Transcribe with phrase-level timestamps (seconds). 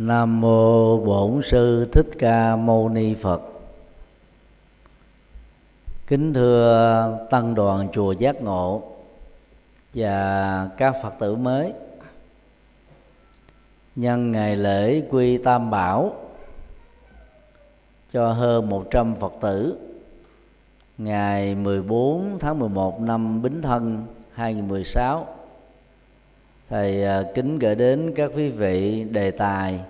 [0.00, 3.42] Nam mô Bổn sư Thích Ca Mâu Ni Phật.
[6.06, 8.82] Kính thưa tăng đoàn chùa Giác Ngộ
[9.94, 11.72] và các Phật tử mới.
[13.96, 16.12] Nhân ngày lễ quy Tam Bảo
[18.12, 19.78] cho hơn 100 Phật tử,
[20.98, 25.26] ngày 14 tháng 11 năm Bính Thân 2016
[26.68, 29.80] thầy à, kính gửi đến các quý vị đề tài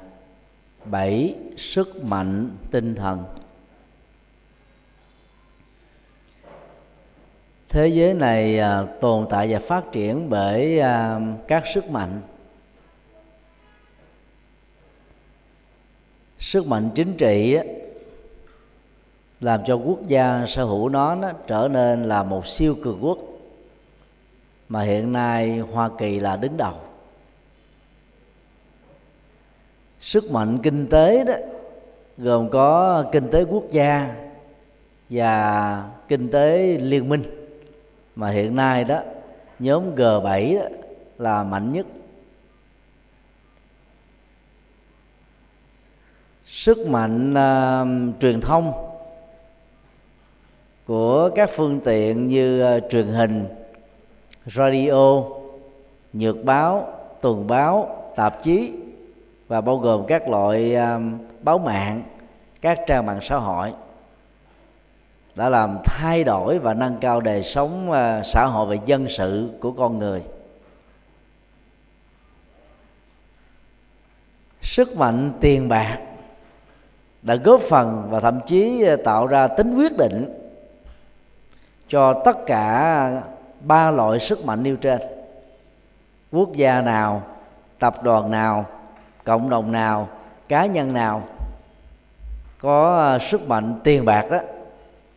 [0.84, 3.24] bảy sức mạnh tinh thần.
[7.68, 12.20] Thế giới này à, tồn tại và phát triển bởi à, các sức mạnh.
[16.38, 17.58] Sức mạnh chính trị
[19.40, 23.27] làm cho quốc gia sở hữu nó, nó trở nên là một siêu cường quốc
[24.68, 26.74] mà hiện nay Hoa Kỳ là đứng đầu.
[30.00, 31.34] Sức mạnh kinh tế đó
[32.18, 34.14] gồm có kinh tế quốc gia
[35.10, 37.22] và kinh tế liên minh.
[38.16, 39.00] Mà hiện nay đó
[39.58, 40.68] nhóm G7 đó
[41.18, 41.86] là mạnh nhất.
[46.46, 48.72] Sức mạnh uh, truyền thông
[50.86, 53.44] của các phương tiện như uh, truyền hình
[54.54, 55.22] radio
[56.12, 56.88] nhược báo
[57.20, 58.72] tuần báo tạp chí
[59.48, 62.02] và bao gồm các loại um, báo mạng
[62.60, 63.72] các trang mạng xã hội
[65.34, 69.50] đã làm thay đổi và nâng cao đời sống uh, xã hội và dân sự
[69.60, 70.22] của con người.
[74.62, 75.98] Sức mạnh tiền bạc
[77.22, 80.34] đã góp phần và thậm chí uh, tạo ra tính quyết định
[81.88, 83.22] cho tất cả
[83.60, 85.00] ba loại sức mạnh nêu trên.
[86.32, 87.22] Quốc gia nào,
[87.78, 88.66] tập đoàn nào,
[89.24, 90.08] cộng đồng nào,
[90.48, 91.28] cá nhân nào
[92.58, 94.38] có à, sức mạnh tiền bạc đó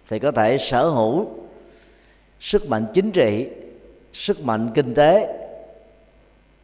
[0.09, 1.30] thì có thể sở hữu
[2.40, 3.50] sức mạnh chính trị,
[4.13, 5.38] sức mạnh kinh tế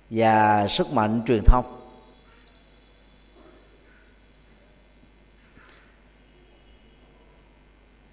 [0.09, 1.65] và sức mạnh truyền thông.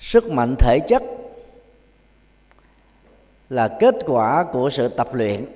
[0.01, 1.03] Sức mạnh thể chất
[3.55, 5.47] là kết quả của sự tập luyện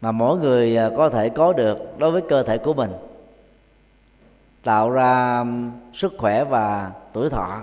[0.00, 2.90] mà mỗi người à, có thể có được đối với cơ thể của mình,
[4.62, 5.44] tạo ra
[5.94, 7.62] sức khỏe và tuổi thọ.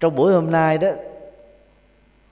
[0.00, 0.88] Trong buổi hôm nay đó,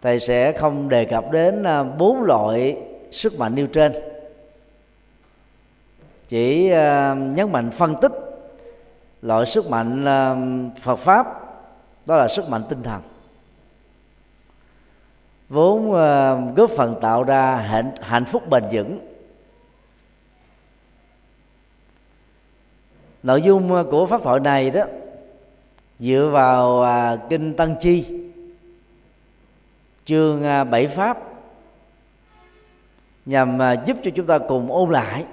[0.03, 3.93] thầy sẽ không đề cập đến à, bốn loại sức mạnh nêu trên,
[6.29, 8.13] chỉ à, nhấn mạnh phân tích
[9.23, 10.05] loại sức mạnh
[10.83, 11.48] Phật pháp
[12.09, 13.03] đó là sức mạnh tinh thần.
[15.49, 18.99] Vốn uh, góp phần tạo ra hạnh, hạnh phúc bền vững.
[23.23, 24.83] Nội dung ờ, của pháp thoại này đó
[25.99, 28.05] dựa vào uh, kinh tăng chi
[30.05, 31.19] chương uh, bảy pháp
[33.27, 35.25] nhằm uh, giúp cho chúng ta cùng ôn lại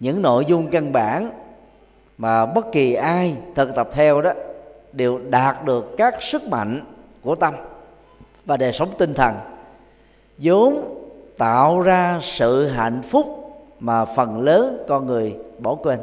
[0.00, 1.30] những nội dung căn bản
[2.18, 4.32] mà bất kỳ ai thực tập theo đó
[4.96, 6.80] đều đạt được các sức mạnh
[7.22, 7.54] của tâm
[8.44, 9.34] và đời sống tinh thần,
[10.38, 10.98] vốn
[11.38, 13.40] tạo ra sự hạnh phúc
[13.80, 16.00] mà phần lớn con người bỏ quên.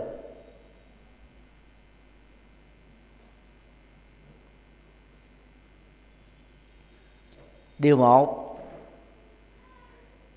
[7.80, 8.60] Điều một,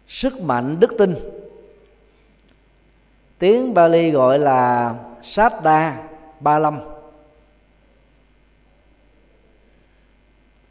[0.09, 1.15] sức mạnh đức tin.
[3.39, 6.09] Tiếng Bali gọi là sát đa
[6.41, 6.94] ba lâm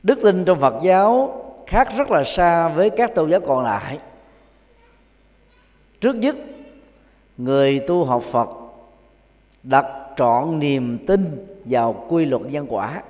[0.04, 4.00] đức tin trong phật giáo khác rất là xa với các tôn giáo còn lại.
[6.02, 6.36] Trước nhất,
[7.38, 8.50] người tu học phật
[9.64, 13.04] đặt trọn niềm tin vào quy luật nhân quả.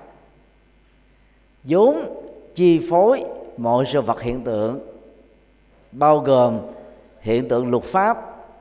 [1.63, 1.95] Vốn
[2.55, 3.23] chi phối
[3.57, 4.79] mọi sự vật hiện tượng,
[5.91, 6.59] bao gồm
[7.19, 8.17] hiện tượng luật pháp,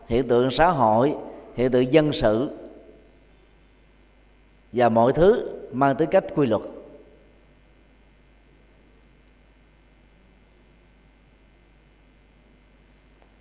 [0.06, 1.14] hiện tượng xã hội,
[1.54, 2.50] hiện tượng dân sự
[4.72, 6.62] và mọi thứ mang tính cách quy luật.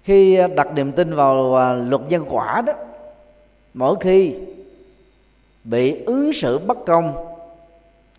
[0.04, 2.74] Khi à, đặt niềm tin vào à, luật nhân quả đó,
[3.74, 4.36] mỗi khi
[5.64, 7.28] bị ứng xử bất công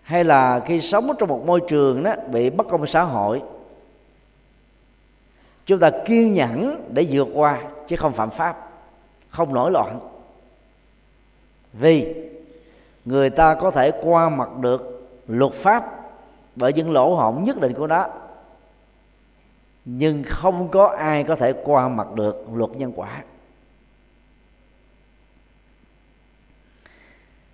[0.03, 3.43] hay là khi sống trong một môi trường đó bị bất công xã hội,
[5.67, 8.71] chúng ta kiên nhẫn để vượt qua chứ không phạm pháp,
[9.29, 10.01] không nổi loạn.
[11.73, 12.15] Vì
[13.05, 16.03] người ta có thể qua mặt được luật pháp
[16.57, 18.07] bởi những lỗ hổng nhất định của nó
[19.85, 23.23] nhưng không có ai có thể qua mặt được luật nhân quả.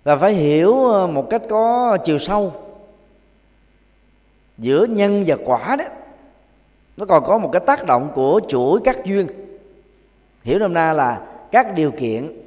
[0.03, 2.53] Và phải hiểu ờ, một cách có chiều sâu,
[4.57, 5.85] giữa nhân và quả đó,
[6.97, 9.27] nó còn có một cái tác động của chuỗi các duyên.
[10.43, 11.21] Hiểu nôm na là
[11.51, 12.41] các điều kiện.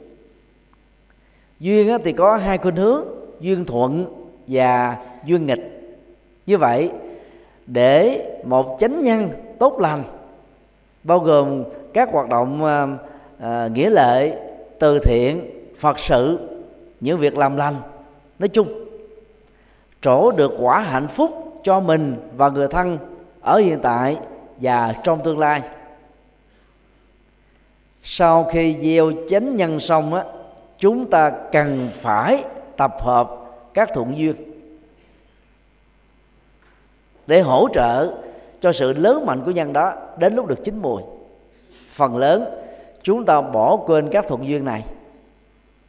[1.60, 3.04] Duyên thì có hai khuynh hướng,
[3.40, 4.06] duyên thuận
[4.46, 5.80] và duyên nghịch.
[6.46, 6.90] Như vậy,
[7.66, 9.30] để một chánh nhân
[9.62, 10.02] tốt lành
[11.04, 12.86] bao gồm các hoạt động à,
[13.40, 14.36] à, nghĩa lệ
[14.78, 16.38] từ thiện phật sự
[17.00, 17.74] những việc làm lành.
[18.38, 18.84] Nói chung
[20.00, 22.98] trổ được quả hạnh phúc cho mình và người thân
[23.40, 24.16] ở hiện tại
[24.56, 25.62] và trong tương lai.
[28.02, 30.24] Sau khi gieo chánh nhân xong á
[30.78, 32.44] chúng ta cần phải
[32.76, 33.30] tập hợp
[33.74, 34.34] các thuận duyên
[37.26, 38.14] để hỗ trợ
[38.62, 41.02] cho sự lớn mạnh của nhân đó đến lúc được chín mùi.
[41.90, 42.44] Phần lớn
[43.02, 44.84] chúng ta bỏ quên các thuận duyên này.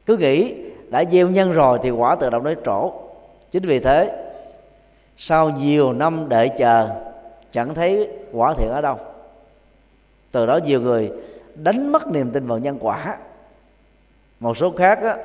[0.06, 0.56] Cứ nghĩ
[0.90, 2.94] đã gieo nhân rồi thì quả tự động đến trổ.
[3.52, 4.12] Chính vì thế
[5.18, 6.90] sau nhiều năm đợi chờ
[7.52, 8.98] chẳng thấy quả thiện ở đâu.
[10.32, 11.12] Từ đó nhiều người
[11.56, 13.18] đánh mất niềm tin vào nhân quả.
[14.40, 15.18] Một số khác á,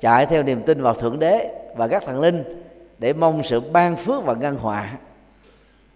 [0.00, 2.62] chạy theo niềm tin vào thượng đế và các thần linh
[2.98, 4.90] để mong sự ban phước và ngăn họa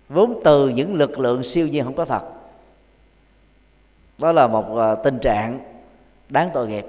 [0.08, 2.22] vốn từ những lực lượng siêu nhiên không có thật.
[4.19, 5.60] Đó là một ờ, tình trạng
[6.28, 6.87] đáng tội nghiệp.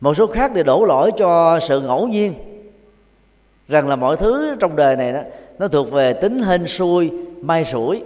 [0.00, 2.34] Một số khác thì đổ lỗi cho sự ngẫu nhiên,
[3.68, 5.20] rằng là mọi thứ trong đời này đó,
[5.58, 7.10] nó thuộc về tính hên xui
[7.40, 8.02] may rủi.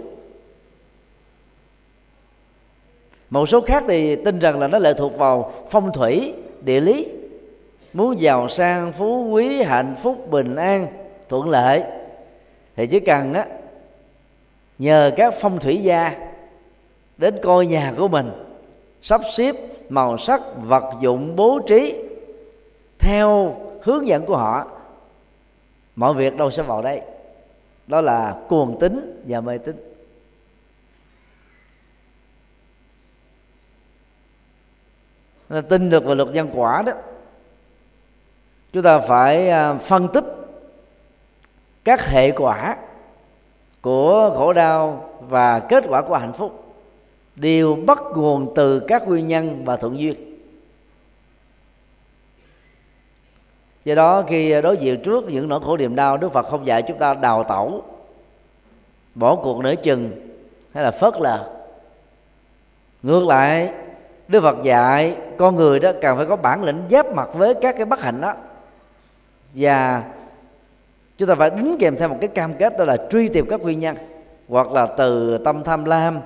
[3.29, 7.07] Một số khác thì tin rằng là nó lệ thuộc vào phong thủy, địa lý,
[7.93, 11.83] muốn giàu sang, phú quý, hạnh phúc, bình an thuận lợi.
[12.75, 13.45] Thì chỉ cần á,
[14.77, 16.15] nhờ các phong thủy gia
[17.17, 18.31] đến coi nhà của mình,
[19.01, 19.55] sắp xếp
[19.89, 22.03] màu sắc, vật dụng, bố trí
[22.99, 24.67] theo hướng dẫn của họ,
[25.95, 27.01] mọi việc đâu sẽ vào đây.
[27.87, 29.91] Đó là cuồng tính và mê tín.
[35.69, 36.91] Tin được vào luật nhân quả đó,
[38.73, 40.23] chúng ta phải à, phân tích
[41.85, 42.77] các hệ quả
[43.81, 46.63] của khổ đau và kết quả của hạnh phúc
[47.35, 50.15] đều bắt nguồn từ các nguyên nhân và thuận duyên.
[53.85, 56.81] Do đó, khi đối diện trước những nỗi khổ niềm đau, đức phật không dạy
[56.81, 57.83] chúng ta đào tẩu,
[59.15, 60.11] bỏ cuộc nửa chừng
[60.73, 61.49] hay là phớt lờ.
[63.03, 63.73] Ngược lại,
[64.27, 67.75] đức phật dạy con người đó cần phải có bản lĩnh giáp mặt với các
[67.77, 68.33] cái bất hạnh đó
[69.53, 70.03] và
[71.17, 73.61] chúng ta phải đính kèm theo một cái cam kết đó là truy tìm các
[73.61, 73.95] nguyên nhân
[74.47, 76.19] hoặc là từ tâm tham lam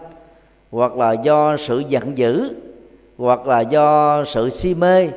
[0.72, 2.56] hoặc là do sự giận dữ
[3.18, 5.10] hoặc là do sự si mê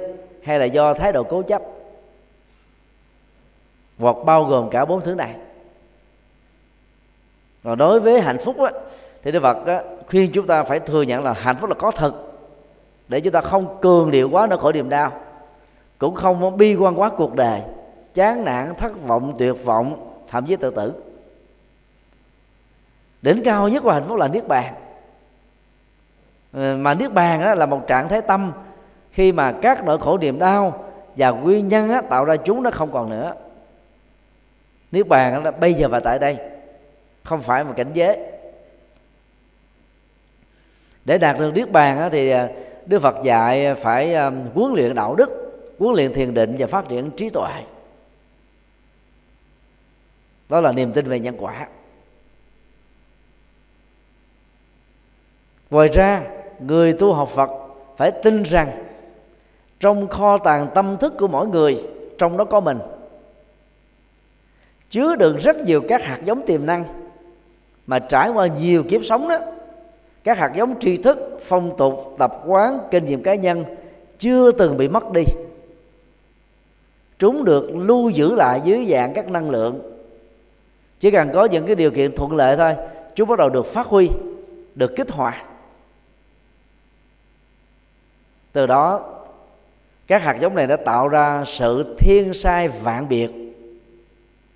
[0.43, 1.63] hay là do thái độ cố chấp
[3.99, 5.35] hoặc bao gồm cả bốn thứ này.
[7.65, 8.71] Còn đối với hạnh phúc á,
[9.23, 11.91] thì Đức Phật á, khuyên chúng ta phải thừa nhận là hạnh phúc là có
[11.91, 12.13] thật
[13.09, 15.13] để chúng ta không cường điệu quá nó khỏi niềm đau
[15.99, 17.61] cũng không bi quan quá cuộc đời
[18.15, 20.93] chán nản thất vọng tuyệt vọng thậm chí tự tử.
[23.23, 24.75] Đỉnh cao nhất của hạnh phúc là niết bàn.
[26.53, 28.53] Ờ, mà niết bàn đó là một trạng thái tâm.
[29.11, 30.85] Khi mà các nỗi khổ niềm đau
[31.17, 33.35] và nguyên nhân á, tạo ra chúng nó không còn nữa.
[34.93, 36.37] Niết bàn là bây giờ và tại đây.
[37.25, 38.19] Không phải một cảnh giới.
[41.05, 42.49] Để đạt được niết bàn thì à,
[42.87, 45.31] đức phật dạy phải à, huấn luyện đạo đức
[45.79, 47.53] huấn luyện thiền định và phát triển trí tuệ
[50.53, 51.67] đó là niềm tin về nhân quả.
[55.71, 56.23] Ngoài ra,
[56.61, 57.51] người tu học phật
[57.97, 58.85] phải tin rằng
[59.81, 61.85] trong kho tàng tâm thức của mỗi người,
[62.19, 62.79] trong đó có mình,
[64.91, 66.85] chứa đựng rất nhiều các hạt giống tiềm năng
[67.87, 69.39] mà trải qua nhiều kiếp sống đó.
[70.25, 73.65] Các hạt giống tri thức, phong tục, tập quán, kinh nghiệm cá nhân
[74.19, 75.25] chưa từng bị mất đi.
[77.19, 79.92] Chúng được lưu giữ lại dưới dạng các năng lượng
[81.03, 82.75] chỉ cần có những cái điều kiện thuận lợi thôi
[83.15, 84.11] chúng bắt đầu được phát huy,
[84.75, 85.45] được kích hoạt.
[88.53, 89.11] Từ đó,
[90.07, 93.31] các hạt giống này đã tạo ra sự thiên sai vạn biệt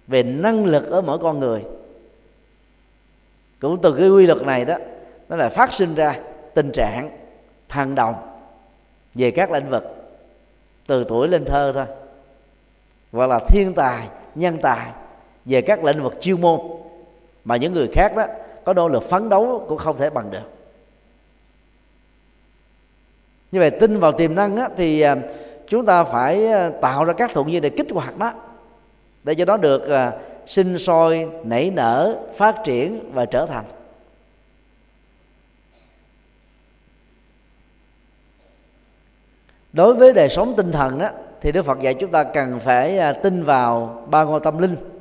[0.06, 1.62] về năng lực ở mỗi con người.
[3.60, 4.76] Cũng từ cái quy luật này đó,
[5.28, 6.20] nó lại phát sinh ra
[6.54, 7.10] tình trạng
[7.68, 8.14] thần đồng
[9.14, 9.84] về các lĩnh vực,
[10.86, 11.86] từ tuổi lên thơ thôi,
[13.12, 14.90] gọi là thiên tài, nhân tài
[15.46, 16.60] về các lĩnh vực chuyên môn
[17.44, 18.26] mà những người khác đó
[18.64, 20.50] có nỗ lực phấn đấu cũng không thể bằng được.
[23.52, 25.16] Như vậy tin vào tiềm năng á, thì à,
[25.68, 28.32] chúng ta phải à, tạo ra các thuận duyên để kích hoạt đó
[29.24, 30.12] để cho nó được à,
[30.46, 33.64] sinh sôi nảy nở phát triển và trở thành.
[39.72, 41.10] Đối với đời sống tinh thần đó
[41.40, 44.95] thì đức phật dạy chúng ta cần phải à, tin vào ba ngôi tâm linh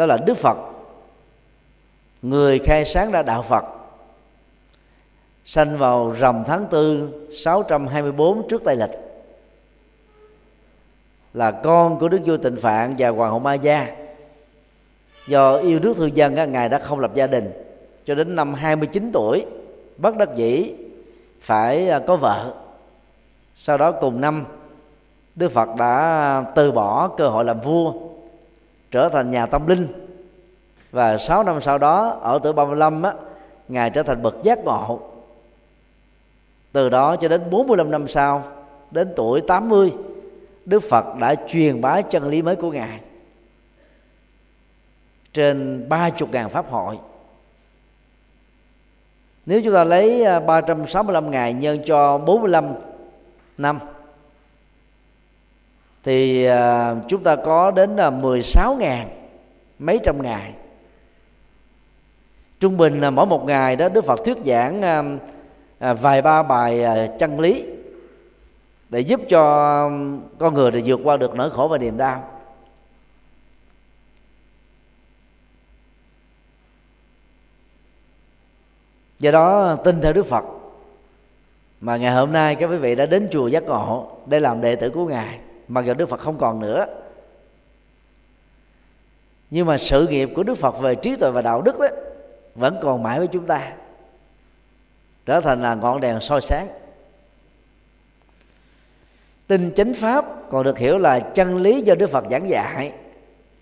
[0.00, 0.58] đó là đức phật.
[2.22, 3.64] Người khai sáng ra đạo phật.
[5.44, 8.90] Sanh vào rằm tháng tư 624 trước Tây lịch.
[11.34, 13.96] Là con của Đức vua Tịnh Phạn và Hoàng hậu Ma Gia.
[15.26, 17.52] Do yêu nước thương dân ngài đã không lập gia đình.
[18.06, 19.46] Cho đến năm 29 tuổi,
[19.96, 20.74] bất đắc dĩ
[21.40, 22.54] phải à, có vợ.
[23.54, 24.44] Sau đó cùng năm,
[25.34, 28.09] Đức Phật đã từ bỏ cơ hội làm vua
[28.90, 29.88] trở thành nhà tâm linh.
[30.90, 33.12] Và 6 năm sau đó ở tuổi 35 á,
[33.68, 35.00] ngài trở thành bậc giác ngộ.
[36.72, 38.44] Từ đó cho đến 45 năm sau
[38.90, 39.92] đến tuổi 80
[40.64, 43.00] Đức Phật đã truyền bá chân lý mới của ngài
[45.32, 46.98] trên ba chục ngàn pháp hội.
[49.46, 52.74] Nếu chúng ta lấy à, 365 ngày nhân cho 45
[53.58, 53.78] năm
[56.04, 59.08] thì à, chúng ta có đến là 16 ngàn,
[59.78, 60.52] mấy trăm ngày
[62.60, 65.02] trung bình là mỗi một ngày đó, Đức Phật thuyết giảng à,
[65.78, 66.84] à, vài ba bài
[67.18, 67.64] chân lý
[68.88, 69.42] để giúp cho
[70.38, 72.24] con người để vượt qua được nỗi khổ và niềm đau.
[79.18, 80.44] Do đó, tin theo đức phật,
[81.80, 84.76] mà ngày hôm nay các quý vị đã đến chùa giác ngộ để làm đệ
[84.76, 85.38] tử của ngài
[85.70, 86.86] mặc dù đức phật không còn nữa.
[89.50, 91.86] Nhưng mà sự nghiệp của đức phật về trí tuệ và đạo đức đó
[92.54, 93.72] vẫn còn mãi với chúng ta.
[95.26, 96.68] Trở thành là ngọn đèn soi sáng.
[99.46, 102.92] Tinh chánh pháp còn được hiểu là chân lý do đức phật giảng dạy,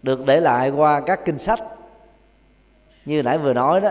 [0.03, 1.61] được để lại qua các kinh sách.
[3.05, 3.91] Như nãy vừa nói đó,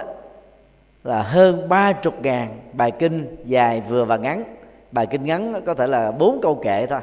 [1.04, 4.44] là hơn ba chục ngàn bài kinh dài vừa và ngắn.
[4.92, 7.00] Bài kinh ngắn có thể là bốn câu kệ thôi.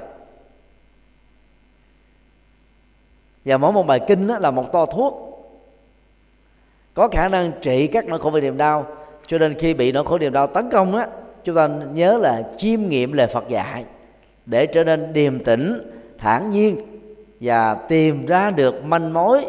[3.45, 5.31] Và mỗi một bài kinh đó là một to thuốc.
[6.95, 8.87] Có khả năng trị các nỗi khổ về niềm đau.
[9.27, 11.09] Cho nên khi bị nỗi khổ niềm đau tấn công á,
[11.45, 13.85] chúng ta nhớ là chiêm nghiệm lời Phật dạy.
[14.47, 16.87] Để trở nên điềm tĩnh, thản nhiên
[17.41, 19.47] và tìm ra được manh mối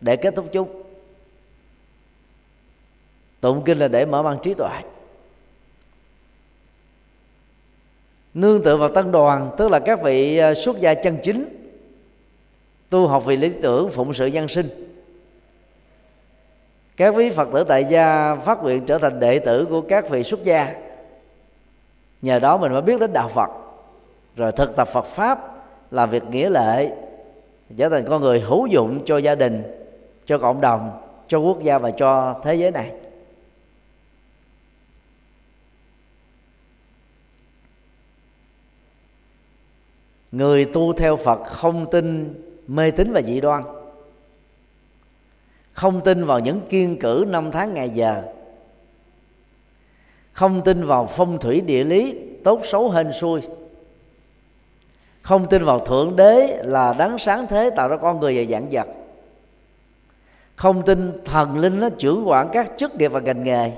[0.00, 0.84] để kết thúc chung
[3.44, 4.80] tụng kinh là để mở mang trí tuệ.
[8.34, 11.63] Nương tựa vào tăng đoàn, tức là các vị à, xuất gia chân chính
[12.94, 14.68] tu học vì lý tưởng, phụng sự nhân sinh.
[16.96, 20.22] Các vị phật tử tại gia phát nguyện trở thành đệ tử của các vị
[20.22, 20.74] xuất gia.
[22.22, 23.50] Nhờ đó mình mới biết đến đạo phật.
[24.36, 25.38] Rồi thực tập phật pháp,
[25.90, 26.92] làm việc nghĩa lệ,
[27.76, 29.62] trở thành con người hữu dụng cho gia đình,
[30.26, 32.90] cho cộng đồng, cho quốc gia và cho thế giới này.
[40.32, 42.34] Người tu theo phật không tin
[42.66, 43.62] mê tín và dị đoan.
[45.72, 48.22] Không tin vào những kiên cử năm tháng ngày giờ
[50.34, 53.40] không tin vào phong thủy địa lý tốt xấu hên xui.
[55.22, 58.68] Không tin vào thượng đế là đấng sáng thế tạo ra con người và dạng
[58.70, 58.86] vật.
[60.56, 63.72] Không tin thần linh nó trưởng quản các chức nghiệp và ngành nghề.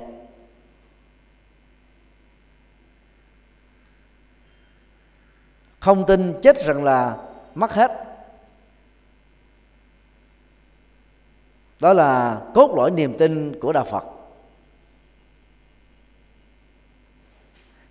[5.81, 7.16] Không tin chết rằng là
[7.55, 8.06] mất hết.
[11.80, 14.04] Đó là cốt lõi niềm tin của đạo phật.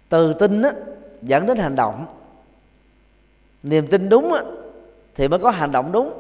[0.10, 0.72] Từ tin á,
[1.22, 2.06] dẫn đến hành động.
[3.64, 4.44] Niềm tin đúng á,
[5.16, 6.14] thì mới có hành động đúng.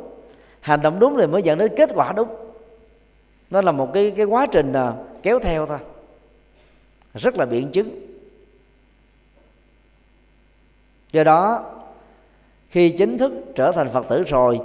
[0.61, 2.35] Hành động đúng thì mới dẫn đến kết quả đúng.
[3.49, 4.93] Nó là một cái cái quá trình à,
[5.23, 5.79] kéo theo thôi.
[7.13, 7.99] Rất là biện chứng.
[11.11, 11.71] Do đó
[12.69, 14.59] khi chính thức trở thành phật tử rồi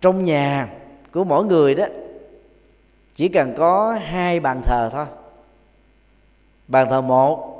[0.00, 0.68] trong nhà
[1.12, 1.86] của mỗi người đó,
[3.14, 5.06] chỉ cần có hai bàn thờ thôi.
[6.68, 7.54] Bàn thờ một,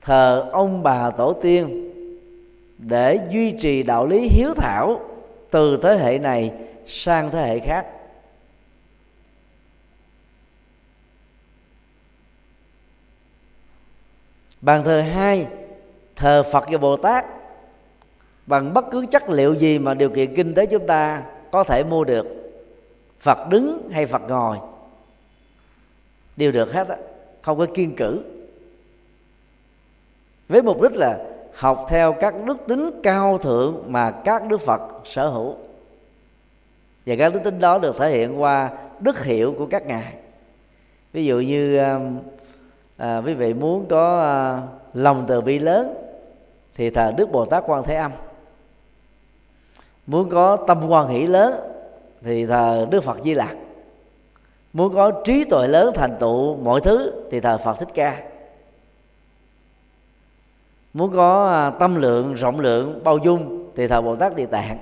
[0.00, 1.92] thờ ông bà tổ tiên
[2.78, 5.00] để duy trì đạo lý hiếu thảo
[5.50, 6.52] từ thế hệ này
[6.86, 7.86] sang thế hệ khác.
[14.60, 15.46] Bàn thờ hai,
[16.16, 17.26] thờ phật và bồ tát.
[18.46, 21.84] Bằng bất cứ chất liệu gì mà điều kiện kinh tế chúng ta có thể
[21.84, 22.26] mua được
[23.20, 24.58] phật đứng hay phật ngồi.
[26.36, 26.96] Đều được hết á
[27.42, 28.24] không có kiên cử.
[30.48, 31.18] Với mục đích là
[31.54, 35.56] học theo các đức tính cao thượng mà các đức phật sở hữu.
[37.06, 40.14] Và các đức tính đó được thể hiện qua đức hiệu của các ngài.
[41.12, 42.00] Ví dụ như à,
[42.96, 44.62] à quý vị muốn có à,
[44.94, 45.94] lòng từ bi lớn
[46.74, 48.12] thì thờ đức bồ tát quan thế âm
[50.10, 51.54] muốn có tâm quan hỷ lớn
[52.22, 53.56] thì thờ đức phật di lặc.
[54.72, 58.22] Muốn có trí tuệ lớn thành tựu mọi thứ thì thờ phật thích ca.
[60.94, 64.78] Muốn có à, tâm lượng, rộng lượng, bao dung thì thờ bồ tát địa tạng.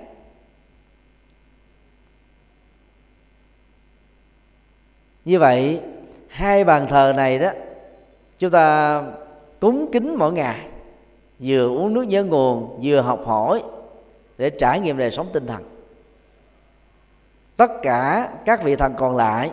[5.25, 5.81] Như vậy,
[6.29, 7.51] hai bàn thờ này đó,
[8.39, 9.03] chúng ta
[9.61, 10.67] cúng kính mỗi ngày,
[11.39, 13.63] vừa uống nước nhớ nguồn, vừa học hỏi
[14.38, 15.62] để trải nghiệm đời sống tinh thần.
[17.57, 19.50] Tất cả các vị thần còn lại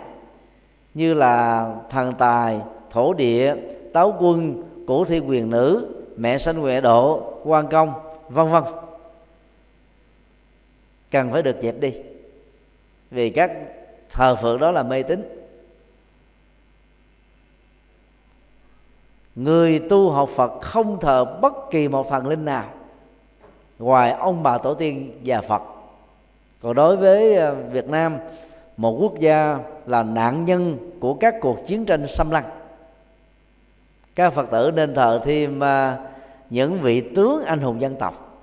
[0.94, 3.56] như là thần tài, thổ địa,
[3.94, 7.94] táo quân, cổ thi quyền nữ, mẹ sanh huệ độ, quan công,
[8.30, 8.64] vân vân.
[11.12, 11.94] Cần phải được dẹp đi,
[13.12, 13.52] vì các
[14.10, 15.48] thờ phượng đó là mê tín.
[19.36, 22.66] Người tu học phật không thờ bất kỳ một thần linh nào
[23.80, 25.62] ngoài ông bà tổ tiên và phật.
[26.62, 28.18] Còn đối với ờ, việt nam,
[28.78, 32.46] một quốc gia là nạn nhân của các cuộc chiến tranh xâm lăng.
[34.16, 35.98] Các phật tử nên thờ thêm ờ,
[36.50, 38.42] những vị tướng anh hùng dân tộc,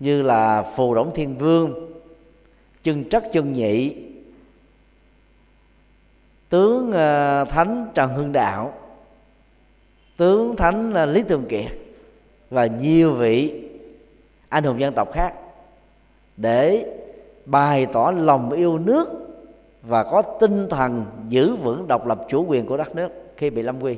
[0.00, 1.90] như là phù đổng thiên vương,
[2.82, 3.96] chân trắc chân nhị,
[6.48, 8.72] tướng ờ, thánh trần hưng đạo,
[10.16, 11.78] tướng thánh lý tường kiệt
[12.50, 13.67] và nhiều vị
[14.48, 15.32] anh hùng dân tộc khác,
[16.36, 16.86] để
[17.46, 19.08] bày tỏ lòng yêu nước
[19.82, 23.62] và có tinh thần giữ vững độc lập chủ quyền của đất nước khi bị
[23.62, 23.96] lâm quy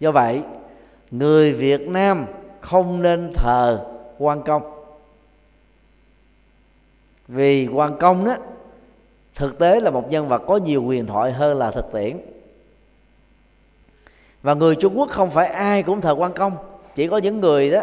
[0.00, 0.42] do vậy,
[1.10, 2.26] người việt nam
[2.60, 3.86] không nên thờ
[4.18, 4.62] quan công.
[7.28, 8.36] Vì quan công đó,
[9.34, 12.18] thực tế là một nhân vật có nhiều quyền thoại hơn là thực tiễn.
[14.42, 16.56] Và người trung quốc không phải ai cũng thờ quan công
[16.94, 17.82] chỉ có những người đó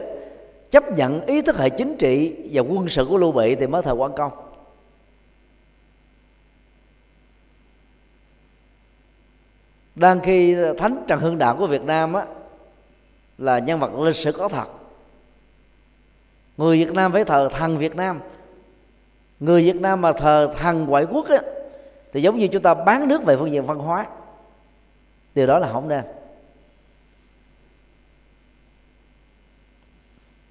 [0.71, 3.81] chấp nhận ý thức hệ chính trị và quân sự của lưu bị thì mới
[3.81, 4.31] thờ quan công.
[9.95, 12.25] Đang khi thánh trần hưng đạo của việt nam á,
[13.37, 14.65] là nhân vật lịch sử có thật.
[16.57, 18.19] Người việt nam phải thờ thần việt nam.
[19.39, 21.41] Người việt nam mà thờ thần ngoại quốc á,
[22.13, 24.05] thì giống như chúng ta bán nước về phương diện văn hóa.
[25.35, 26.03] Điều đó là không nên.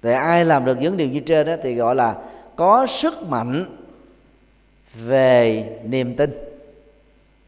[0.01, 2.15] Thì ai làm được những điều như trên đó thì gọi là
[2.55, 3.65] có sức mạnh
[4.93, 6.29] về niềm tin.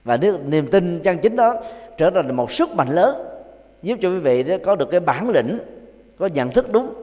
[0.04, 1.56] Và nếu niềm tin chân chính đó
[1.98, 3.28] trở thành một sức mạnh lớn,
[3.82, 5.60] giúp cho quý vị đó có được cái bản lĩnh,
[6.18, 6.94] có nhận thức đúng,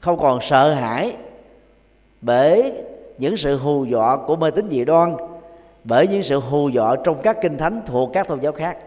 [0.00, 1.16] không còn sợ hãi
[2.20, 2.72] bởi
[3.18, 5.16] những sự hù dọa của mê tín dị đoan,
[5.84, 8.78] bởi những sự hù dọa trong các kinh thánh thuộc các tôn giáo khác.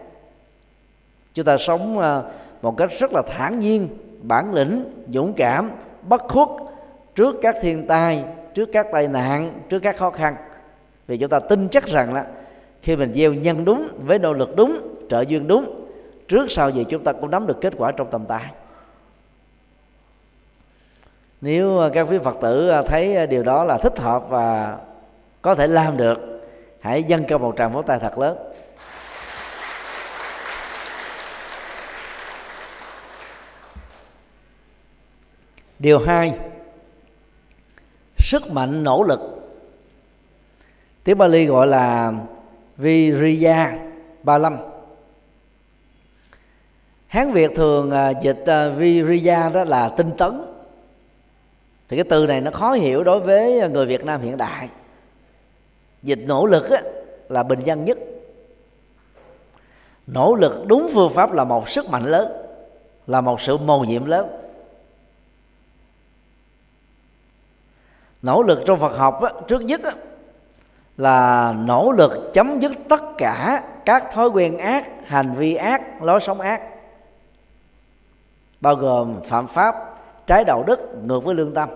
[1.34, 2.24] Chúng ta sống ờ,
[2.62, 3.88] một cách rất là thản nhiên
[4.28, 5.70] bản lĩnh, dũng cảm,
[6.02, 6.48] bất khuất
[7.14, 10.36] trước các thiên tai, trước các tai nạn, trước các khó khăn.
[11.06, 12.26] Vì chúng ta tin chắc rằng là
[12.82, 14.78] khi mình gieo nhân đúng, với nỗ lực đúng,
[15.10, 15.76] trợ duyên đúng,
[16.28, 18.44] trước sau gì chúng ta cũng nắm được kết quả trong tầm tay.
[21.40, 24.76] Nếu à, các quý phật tử à, thấy à, điều đó là thích hợp và
[25.42, 26.18] có thể làm được,
[26.80, 28.36] hãy dâng cho một tràng vỗ tay thật lớn.
[35.78, 36.34] Điều hai
[38.18, 39.20] sức mạnh nỗ lực.
[41.04, 42.12] Tiếng Bali gọi là
[42.76, 43.78] Viriya
[44.22, 44.56] ba lâm
[47.06, 50.42] Hán Việt thường à, dịch à, Viriya đó là tinh tấn.
[51.88, 54.68] Thì cái từ này nó khó hiểu đối với người Việt Nam hiện đại.
[56.02, 56.82] Dịch nỗ lực á,
[57.28, 57.98] là bình dân nhất.
[60.06, 62.32] Nỗ lực đúng phương pháp là một sức mạnh lớn
[63.06, 64.45] là một sự mầu nhiệm lớn.
[68.26, 69.92] Nỗ lực trong Phật học á, trước nhất á,
[70.96, 76.20] là nỗ lực chấm dứt tất cả các thói quen ác hành vi ác lối
[76.20, 76.62] sống ác.
[78.60, 79.74] Bao gồm phạm pháp
[80.26, 81.68] trái đạo đức ngược với lương tâm.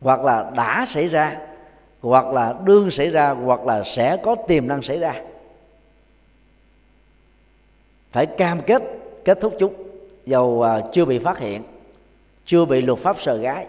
[0.00, 1.36] Hoặc là đã xảy ra
[2.02, 5.14] hoặc là đương xảy ra hoặc là sẽ có tiềm năng xảy ra.
[8.12, 8.82] Phải cam kết
[9.24, 9.74] kết thúc chúng.
[10.26, 11.62] Dầu à, chưa bị phát hiện
[12.46, 13.66] chưa bị luật pháp sờ gái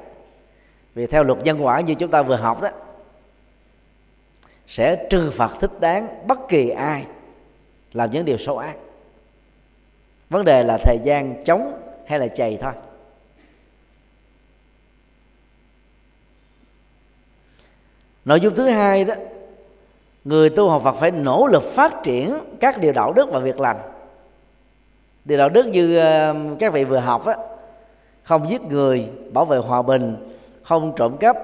[0.96, 2.70] vì theo luật nhân quả như chúng ta vừa học đó,
[4.68, 7.06] sẽ trừng phạt thích đáng bất kỳ ai
[7.94, 8.76] làm những điều xấu ác.
[10.30, 12.74] Vấn đề là thời gian chống hay là chày thôi.
[18.26, 19.14] Nội dung thứ hai đó,
[20.24, 23.60] người tu học Phật phải nỗ lực phát triển các điều đạo đức và việc
[23.60, 23.78] lành.
[25.26, 27.36] Điều đạo đức như ờ, các vị vừa học á,
[28.24, 30.16] không giết người, bảo vệ hòa bình
[30.66, 31.38] không trộm cắp,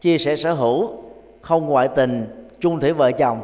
[0.00, 1.02] chia sẻ sở hữu,
[1.40, 3.40] không ngoại tình, chung thủy vợ chồng,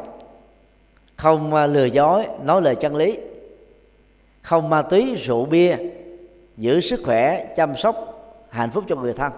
[1.15, 3.17] không à, lừa dối, nói lời chân lý,
[4.41, 5.77] không ma túy, rượu bia,
[6.57, 7.95] giữ sức khỏe, chăm sóc,
[8.49, 9.31] hạnh phúc cho người thân.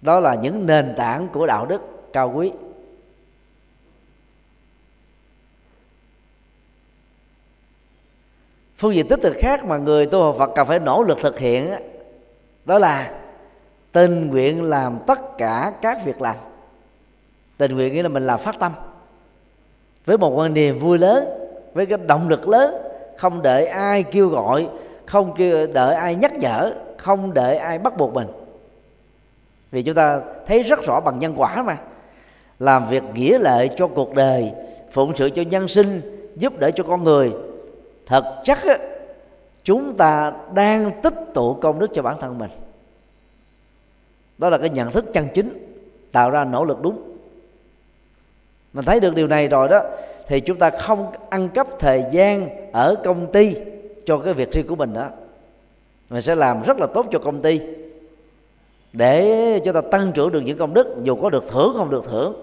[0.00, 2.52] Đó là những nền tảng của đạo đức cao quý.
[8.76, 11.38] Phương diện tích cực khác mà người tu học Phật cần phải nỗ lực thực
[11.38, 11.70] hiện
[12.64, 13.23] đó là
[13.94, 16.36] tình nguyện làm tất cả các việc lành.
[17.56, 18.72] Tình nguyện nghĩa là mình làm phát tâm.
[20.06, 21.28] Với một quan niềm vui lớn
[21.74, 22.74] với cái động lực lớn
[23.16, 24.68] không đợi ai kêu gọi
[25.06, 28.26] không kêu đợi ai nhắc nhở không đợi ai bắt buộc mình.
[29.70, 31.76] Vì chúng ta thấy rất rõ bằng nhân quả mà.
[32.58, 34.52] Làm việc nghĩa lệ cho cuộc đời
[34.92, 36.00] phụng sự cho nhân sinh
[36.36, 37.32] giúp đỡ cho con người.
[38.06, 38.78] Thật chắc á,
[39.64, 42.50] chúng ta đang tích tụ công đức cho bản thân mình
[44.38, 45.76] đó là cái nhận thức chân chính,
[46.12, 47.02] tạo ra nỗ lực đúng.
[48.72, 49.80] Mình thấy được điều này rồi đó,
[50.26, 53.56] thì chúng ta không ăn cắp thời gian ở công ty
[54.04, 55.08] cho cái việc riêng của mình đó
[56.10, 57.60] mình sẽ làm rất là tốt cho công ty
[58.92, 60.96] để cho ta tăng trưởng được những công đức.
[61.02, 62.34] Dù có được thưởng không được thưởng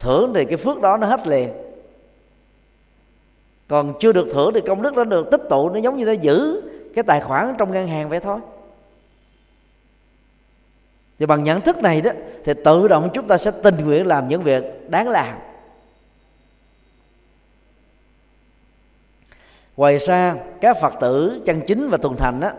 [0.00, 1.48] thưởng thì cái phước đó nó hết liền.
[3.68, 6.12] Còn chưa được thưởng thì công đức nó được tích tụ, nó giống như nó
[6.12, 6.62] giữ
[6.94, 8.38] cái tài khoản trong ngân hàng vậy thôi
[11.22, 12.10] thì bằng nhận thức này đó,
[12.44, 15.38] thì tự động chúng ta sẽ tình nguyện làm những việc đáng làm.
[19.76, 22.50] Ngoài ra, các phật tử, chân chính và thuần thành đó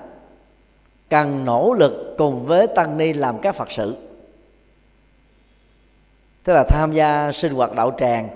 [1.09, 3.95] cần nỗ lực cùng với tăng ni làm các phật sự.
[6.43, 8.29] Tức là tham gia sinh hoạt đạo tràng.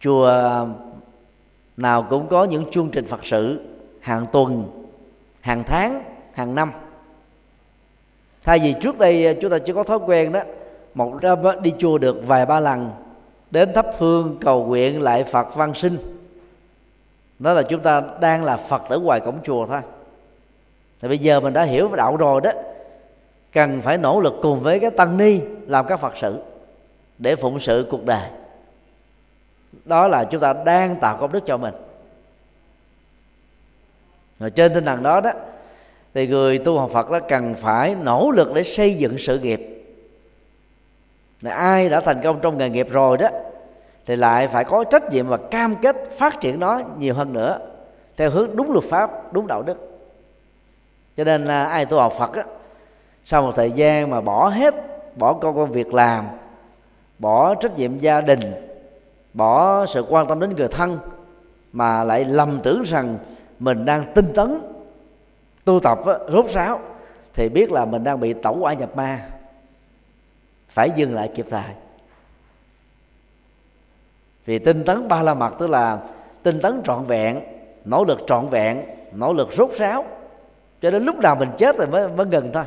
[0.00, 0.32] Chùa
[1.76, 3.60] nào cũng có những chương trình phật sự
[4.00, 4.84] hàng tuần,
[5.40, 6.72] hàng tháng, hàng năm
[8.44, 10.40] thay vì trước đây à, chúng ta chỉ có thói quen đó,
[10.94, 12.90] một năm đi chùa được vài ba lần,
[13.50, 15.98] đến thắp hương cầu nguyện lại phật văn sinh.
[17.38, 19.80] Đó là chúng ta đang là phật ở ngoài cổng chùa thôi.
[21.00, 22.50] Thì bây giờ mình đã hiểu đạo rồi đó,
[23.52, 26.38] cần phải nỗ lực cùng với cái tăng ni làm các phật sự
[27.18, 28.28] để phụng sự cuộc đời.
[29.84, 31.74] Đó là chúng ta đang tạo công đức cho mình.
[34.40, 35.32] Rồi trên tinh thần đó đó
[36.14, 39.68] thì người tu học Phật đó cần phải nỗ lực để xây dựng sự nghiệp.
[41.40, 43.28] Là ai đã thành công trong nghề nghiệp rồi đó
[44.06, 47.58] thì lại phải có trách nhiệm và cam kết phát triển nó nhiều hơn nữa
[48.16, 49.98] theo hướng đúng luật pháp đúng đạo đức.
[51.16, 52.44] Cho nên là ai tu học Phật á,
[53.24, 54.74] sau một thời gian mà bỏ hết
[55.16, 56.24] bỏ công công việc làm
[57.18, 58.40] bỏ trách nhiệm gia đình
[59.34, 60.98] bỏ sự quan tâm đến người thân
[61.72, 63.18] mà lại lầm tưởng rằng
[63.58, 64.58] mình đang tinh tấn
[65.64, 66.80] tu tập á, rốt ráo
[67.34, 69.28] thì biết là mình đang bị tẩu quả nhập ma.
[70.68, 71.70] Phải dừng lại kịp thời.
[74.44, 75.98] Vì tinh tấn ba la mật tức là
[76.42, 77.40] tinh tấn trọn vẹn
[77.84, 80.04] nỗ lực trọn vẹn nỗ lực rốt ráo
[80.82, 82.64] cho đến lúc nào mình chết rồi mới mới gần thôi.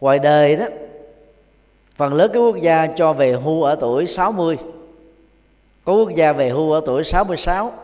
[0.00, 0.66] Ngoài đời đó
[1.96, 4.58] phần lớn các quốc gia cho về hưu ở tuổi 60
[5.84, 7.81] có quốc gia về hưu ở tuổi 66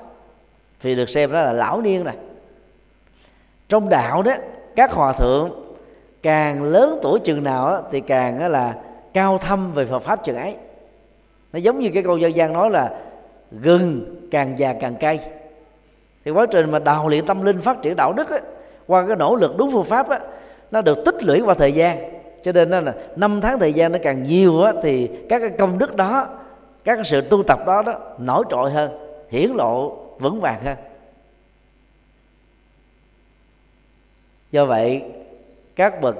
[0.80, 2.16] thì được xem đó là lão niên này
[3.68, 4.32] trong đạo đó
[4.76, 5.50] các hòa thượng
[6.22, 8.74] càng lớn tuổi chừng nào đó, thì càng đó là
[9.14, 10.56] cao thâm về Phật pháp chừng ấy.
[11.52, 12.90] Nó giống như cái câu dân gian nói là
[13.50, 15.20] gừng càng già càng cay.
[16.24, 18.38] Thì quá trình mà đào luyện tâm linh phát triển đạo đức á,
[18.86, 20.20] qua cái nỗ lực đúng phương pháp á,
[20.70, 21.98] nó được tích lũy qua thời gian.
[22.44, 25.78] Cho nên là năm tháng thời gian nó càng nhiều á, thì các cái công
[25.78, 26.26] đức đó
[26.84, 28.90] các cái sự tu tập đó đó nổi trội hơn
[29.30, 30.76] hiển lộ vững vàng hơn.
[34.50, 35.02] Do vậy,
[35.76, 36.16] các bậc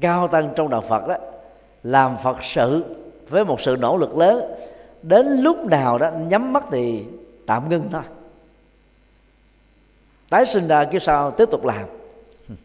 [0.00, 1.16] cao tăng trong đạo Phật đó,
[1.82, 2.84] làm Phật sự
[3.28, 4.54] với một sự nỗ lực lớn,
[5.02, 7.04] đến lúc nào đó nhắm mắt thì
[7.46, 8.02] tạm ngưng thôi.
[10.30, 11.88] Tái sinh ra kiếp sau tiếp tục làm.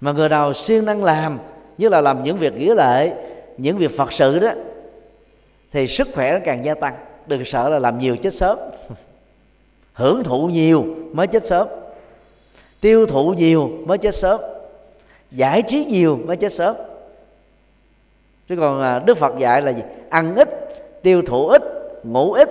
[0.00, 1.38] Mà người nào siêng năng làm,
[1.78, 3.12] như là làm những việc nghĩa lệ
[3.58, 4.50] những việc phật sự đó,
[5.72, 6.94] thì sức khỏe nó càng gia tăng
[7.28, 8.58] đừng sợ là làm nhiều chết sớm.
[9.92, 11.68] Hưởng thụ nhiều mới chết sớm.
[12.80, 14.40] Tiêu thụ nhiều mới chết sớm.
[15.30, 16.76] Giải trí nhiều mới chết sớm.
[18.48, 19.82] Chứ còn à, đức phật dạy là gì?
[20.10, 20.48] Ăn ít,
[21.02, 21.62] tiêu thụ ít,
[22.04, 22.48] ngủ ít,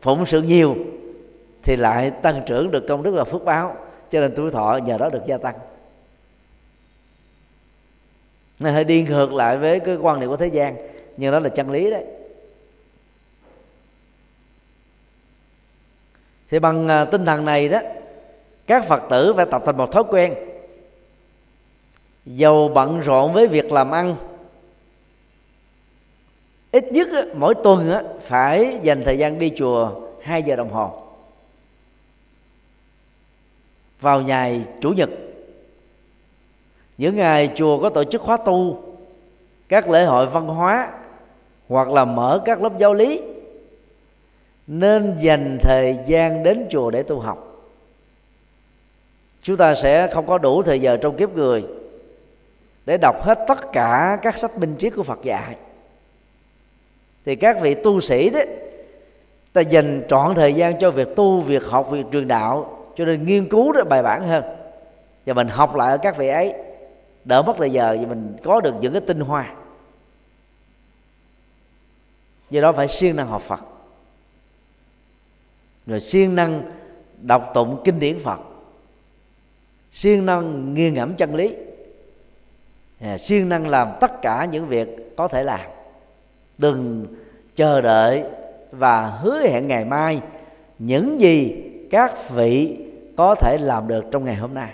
[0.00, 0.76] phụng sự nhiều
[1.62, 3.76] thì lại tăng trưởng được công đức và phước báo.
[4.10, 5.54] Cho nên tuổi thọ nhờ đó được gia tăng.
[8.60, 10.76] Nó hơi đi ngược lại với cái quan niệm của thế gian,
[11.16, 12.04] nhưng đó là chân lý đấy.
[16.50, 17.78] Thì bằng à, tinh thần này đó,
[18.66, 20.34] các phật tử phải tập thành một thói quen.
[22.24, 24.16] Dầu bận rộn với việc làm ăn,
[26.70, 27.90] ít nhất mỗi tuần
[28.22, 29.90] phải dành thời gian đi chùa
[30.22, 31.02] 2 giờ đồng hồ.
[34.00, 35.10] Vào ngày chủ nhật,
[36.98, 38.82] những ngày chùa có tổ chức khóa tu,
[39.68, 40.90] các lễ hội văn hóa
[41.68, 43.22] hoặc là mở các lớp giáo lý
[44.66, 47.46] nên dành thời gian đến chùa để tu học.
[49.42, 51.64] Chúng ta sẽ không có đủ thời giờ trong kiếp người
[52.86, 55.56] để đọc hết tất cả các sách minh triết của Phật dạy.
[57.24, 58.46] Thì các vị tu sĩ đấy
[59.52, 63.26] ta dành trọn thời gian cho việc tu, việc học, việc truyền đạo, cho nên
[63.26, 64.44] nghiên cứu đó bài bản hơn.
[65.26, 66.54] Và mình học lại ở các vị ấy,
[67.24, 69.54] đỡ mất thời giờ và mình có được những cái tinh hoa.
[72.50, 73.60] Do đó phải siêng năng học Phật
[75.86, 76.62] rồi siêng năng
[77.22, 78.40] đọc tụng kinh điển Phật.
[79.90, 81.54] Siêng năng nghiêng ngẫm chân lý.
[83.00, 85.60] À, siêng năng làm tất cả những việc có thể làm.
[86.58, 87.06] Đừng
[87.54, 88.24] chờ đợi
[88.70, 90.20] và hứa hẹn ngày mai
[90.78, 92.76] những gì các vị
[93.16, 94.70] có thể làm được trong ngày hôm nay.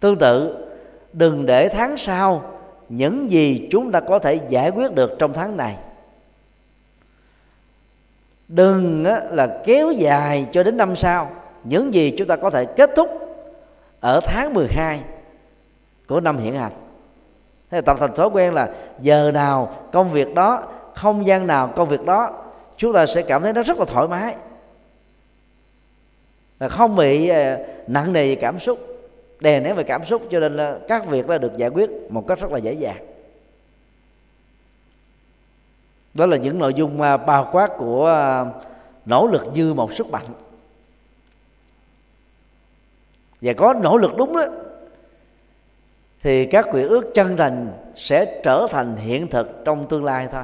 [0.00, 0.66] Tương tự
[1.12, 2.52] đừng để tháng sau
[2.88, 5.76] những gì chúng ta có thể giải quyết được trong tháng này
[8.48, 11.30] đừng là kéo dài cho đến năm sau.
[11.64, 13.08] Những gì chúng ta có thể kết thúc
[14.00, 15.00] ở tháng 12
[16.06, 16.72] của năm hiện hành.
[17.70, 18.68] Thế tập thành thói quen là
[19.00, 20.62] giờ nào công việc đó,
[20.94, 22.44] không gian nào công việc đó,
[22.76, 24.34] chúng ta sẽ cảm thấy nó rất là thoải mái.
[26.58, 27.56] Và không bị ờ,
[27.86, 28.78] nặng nề về cảm xúc,
[29.40, 32.24] đè nén về cảm xúc, cho nên là các việc đã được giải quyết một
[32.28, 33.04] cách rất là dễ dàng
[36.18, 38.44] đó là những nội dung à, bao quát của à,
[39.06, 40.26] nỗ lực như một sức mạnh.
[43.40, 44.44] Và có nỗ lực đúng đó
[46.22, 50.42] thì các quyển ước chân thành sẽ trở thành hiện thực trong tương lai thôi.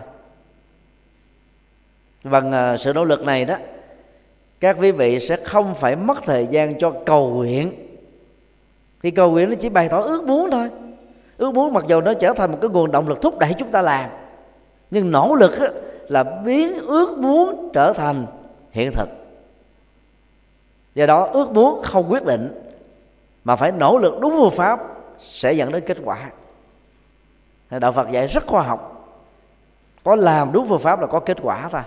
[2.25, 3.57] Bằng à, sự nỗ lực này đó,
[4.61, 7.73] các quý vị sẽ không phải mất thời gian cho cầu nguyện.
[9.03, 10.71] Thì cầu nguyện nó chỉ bày tỏ ước muốn thôi.
[11.37, 13.71] Ước muốn mặc dù nó trở thành một cái nguồn động lực thúc đẩy chúng
[13.71, 14.11] ta làm
[14.95, 15.55] nhưng nỗ lực
[16.09, 18.27] là biến ước muốn trở thành
[18.71, 19.09] hiện thực.
[20.95, 22.73] Do đó, ước muốn không quyết định,
[23.45, 24.81] mà phải nỗ lực đúng phương pháp
[25.21, 26.31] sẽ dẫn đến kết quả.
[27.71, 28.91] Đạo phật dạy rất khoa học.
[30.05, 31.83] Có làm đúng phương pháp là có kết quả thôi.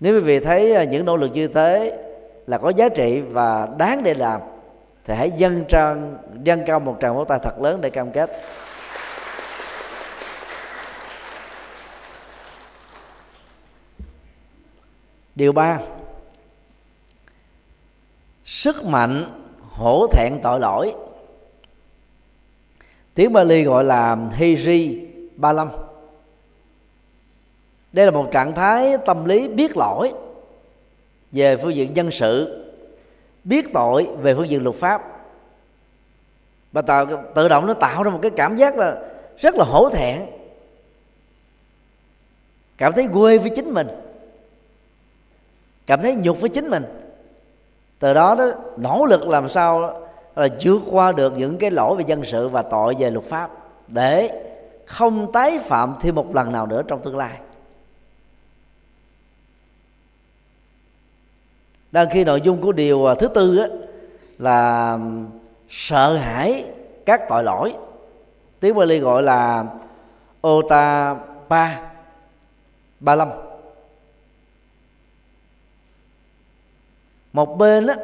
[0.00, 1.98] Nếu quý vị thấy à, những nỗ lực như thế
[2.46, 4.40] là có giá trị và đáng để làm,
[5.04, 8.30] thì hãy dâng trang dâng cao một tràng vỗ tay thật lớn để cam kết.
[15.34, 15.80] Điều ba.
[18.44, 19.24] Sức mạnh
[19.70, 20.94] hổ thẹn tội lỗi.
[23.14, 25.68] Tiếng Bali gọi là Hiri Ba Lâm
[27.92, 30.12] đây là một trạng thái tâm lý biết lỗi
[31.32, 32.64] về phương diện dân sự,
[33.44, 35.02] biết tội về phương diện luật pháp.
[36.72, 39.02] Và tạo tự động nó tạo ra một cái cảm giác là
[39.38, 40.20] rất là hổ thẹn.
[42.76, 43.88] Cảm thấy quê với chính mình
[45.86, 46.84] cảm thấy nhục với chính mình.
[47.98, 50.00] Từ đó đó nỗ lực làm sao
[50.36, 53.50] là vượt qua được những cái lỗi về dân sự và tội về luật pháp
[53.88, 54.44] để
[54.86, 57.38] không tái phạm thêm một lần nào nữa trong tương lai.
[61.92, 63.66] Đang khi nội dung của điều à, thứ tư á,
[64.38, 64.98] là
[65.68, 66.64] sợ hãi
[67.06, 67.74] các tội lỗi.
[68.60, 69.64] Tiếng Bali gọi là
[70.46, 71.16] Ota
[71.48, 71.80] ba
[73.00, 73.28] Ba Lâm
[77.32, 77.94] một bên đó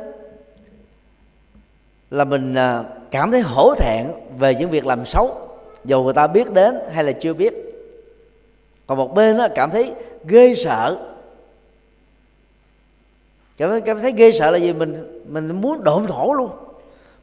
[2.10, 4.06] là mình à, cảm thấy hổ thẹn
[4.38, 5.48] về những việc làm xấu
[5.84, 7.54] dù người ta biết đến hay là chưa biết.
[8.86, 11.14] Còn một bên đó cảm thấy ghê sợ.
[13.56, 16.50] Cảm thấy, cảm thấy ghê sợ là gì mình mình muốn độn thổ luôn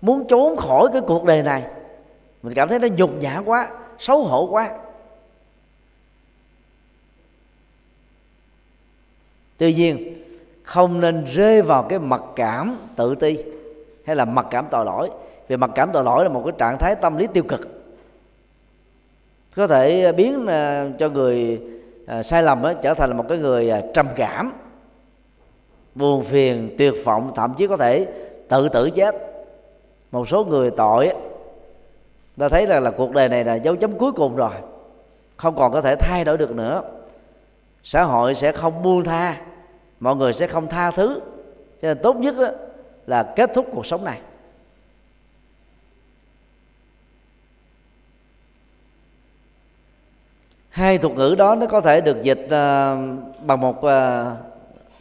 [0.02, 1.64] muốn trốn khỏi cái cuộc đời này.
[2.44, 4.72] Mình cảm thấy nó nhục nhã quá xấu hổ quá.
[9.58, 10.25] Tuy nhiên
[10.66, 13.38] không nên rơi vào cái mặc cảm tự ti
[14.06, 15.10] hay là mặc cảm tội lỗi.
[15.48, 17.68] Vì mặc cảm tội lỗi là một cái trạng thái tâm lý tiêu cực.
[19.56, 21.62] Có thể biến à, cho người
[22.08, 24.54] à, sai lầm đó, trở thành một cái người à, trầm cảm
[25.96, 28.08] buồn phiền tuyệt vọng thậm chí có thể
[28.50, 29.16] tự tử chết.
[30.12, 31.12] Một số người tội
[32.38, 34.52] ta thấy rằng là cuộc đời này là dấu chấm cuối cùng rồi
[35.38, 36.82] không còn có thể thay đổi được nữa.
[37.84, 39.38] Xã hội sẽ không buông tha
[40.00, 41.22] mọi người sẽ không tha thứ.
[41.82, 42.36] Cho nên tốt nhất
[43.08, 44.20] là kết thúc cuộc sống này.
[50.70, 52.50] Hai thuật ngữ đó nó có thể được dịch uh,
[53.46, 53.92] bằng một uh,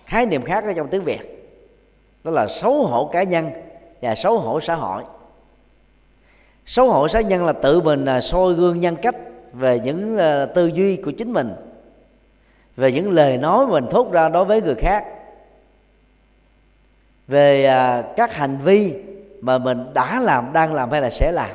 [0.07, 1.51] khái niệm khác ở trong tiếng việt.
[2.25, 3.51] Đó là xấu hổ cá nhân
[4.03, 5.03] và xấu hổ xã hội.
[6.67, 9.17] Xấu hổ xã nhân là tự mình uh, soi gương nhân cách
[9.53, 11.53] về những uh, tư duy của chính mình
[12.77, 15.05] về những lời nói mình thốt ra đối với người khác.
[17.29, 18.95] Về à, các hành vi
[19.41, 21.51] mà mình đã làm đang làm hay là sẽ làm.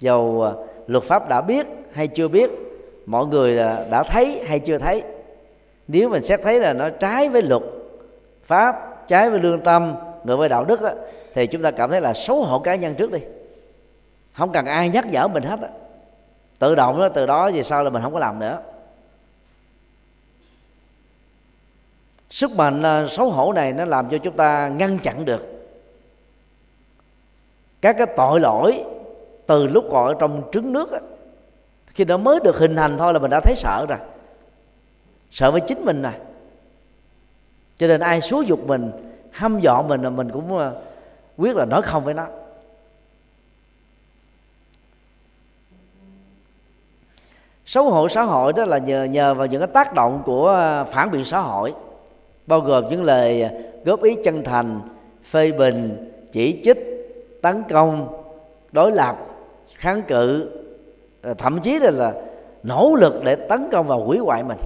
[0.00, 0.52] Dầu à,
[0.86, 2.50] luật pháp đã biết hay chưa biết
[3.06, 5.02] mọi người à, đã thấy hay chưa thấy
[5.88, 7.62] nếu mình xét thấy là nó trái với luật
[8.44, 10.92] pháp trái với lương tâm ngược với đạo đức á,
[11.34, 13.18] thì chúng ta cảm thấy là xấu hổ cá nhân trước đi.
[14.32, 15.68] Không cần ai nhắc nhở mình hết á.
[16.58, 18.58] tự động đó từ đó về sau là mình không có làm nữa.
[22.30, 25.42] Sức mạnh à, xấu hổ này nó làm cho chúng ta ngăn chặn được
[27.80, 28.84] các cái tội lỗi
[29.46, 31.00] từ lúc còn ở trong trứng nước á,
[31.86, 33.98] khi nó mới được hình thành thôi là mình đã thấy sợ rồi
[35.30, 36.18] sợ với chính mình này
[37.78, 38.92] cho nên ai xúi dục mình
[39.32, 40.70] hăm dọa mình là mình cũng à,
[41.36, 42.26] quyết là nói không với nó.
[47.66, 50.84] Xấu hổ xã hội đó là nhờ nhờ vào những cái tác động của à,
[50.84, 51.74] phản biện xã hội
[52.46, 53.50] bao gồm những lời
[53.84, 54.80] góp ý chân thành
[55.24, 56.78] phê bình chỉ trích
[57.42, 58.22] tấn công
[58.72, 59.16] đối lập
[59.74, 60.50] kháng cự
[61.22, 62.14] ờ, thậm chí là, là
[62.62, 64.58] nỗ lực để tấn công và hủy hoại mình.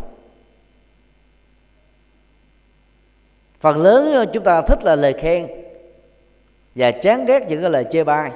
[3.61, 5.47] Phần lớn ờ, chúng ta thích là lời khen
[6.75, 8.31] và chán ghét những cái lời chê bai.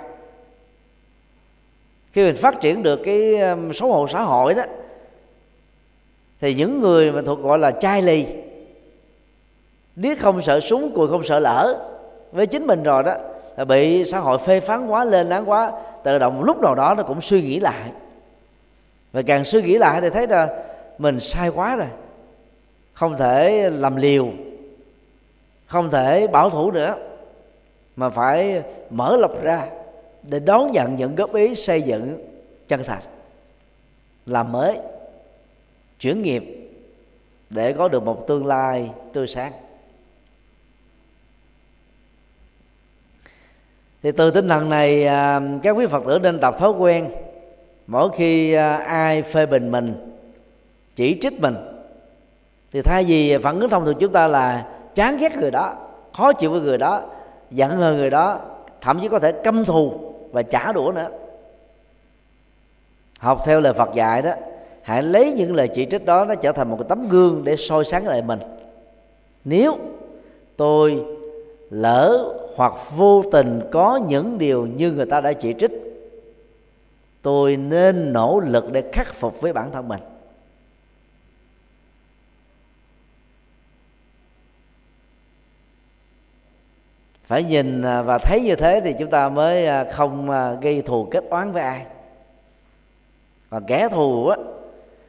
[2.12, 4.62] Khi mình phát triển được cái số xấu hổ xã hội đó
[6.40, 8.26] thì những người mà thuộc gọi là chai lì
[9.96, 11.86] điếc không sợ súng, cùi không sợ lỡ
[12.32, 13.14] với chính mình rồi đó,
[13.56, 16.94] là bị xã hội phê phán quá, lên án quá, tự động lúc nào đó
[16.96, 17.90] nó cũng suy nghĩ lại.
[19.12, 20.64] Và càng suy nghĩ lại thì thấy là
[20.98, 21.88] mình sai quá rồi.
[22.92, 24.28] Không thể làm liều,
[25.66, 26.94] không thể bảo thủ nữa,
[27.96, 29.66] mà phải mở lọc ra
[30.22, 32.18] để đón nhận những góp ý xây dựng
[32.68, 33.02] chân thành,
[34.26, 34.78] làm mới,
[36.00, 36.70] chuyển nghiệp
[37.50, 39.52] để có được một tương lai tươi sáng.
[44.04, 47.10] Thì từ tinh thần này à, các quý phật tử nên tập thói quen.
[47.86, 49.94] Mỗi khi à, ai phê bình mình,
[50.96, 51.54] chỉ trích mình,
[52.72, 55.74] thì thay vì phản ứng thông thường chúng ta là chán ghét người đó,
[56.16, 57.02] khó chịu với người đó,
[57.50, 58.40] giận hờn người đó,
[58.80, 59.92] thậm chí có thể căm thù
[60.32, 61.08] và trả đũa nữa.
[63.18, 64.32] Học theo lời Phật dạy đó,
[64.82, 67.56] hãy lấy những lời chỉ trích đó, nó trở thành một cái tấm gương để
[67.56, 68.38] soi sáng lại mình.
[69.44, 69.78] Nếu
[70.56, 71.04] tôi
[71.70, 75.72] lỡ hoặc vô tình có những điều như người ta đã chỉ trích,
[77.22, 80.00] tôi nên nỗ lực để khắc phục với bản thân mình.
[87.26, 90.82] Phải nhìn à, và thấy như thế thì chúng ta mới à, không à, gây
[90.82, 91.86] thù kết oán với ai.
[93.48, 94.36] Và kẻ thù á,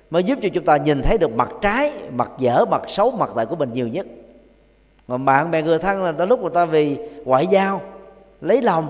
[0.10, 3.30] mới giúp cho chúng ta nhìn thấy được mặt trái, mặt dở, mặt xấu, mặt
[3.36, 4.06] tệ của mình nhiều nhất
[5.08, 7.82] mà bạn bè người thân là tới lúc người ta vì ngoại giao,
[8.42, 8.86] lấy lòng,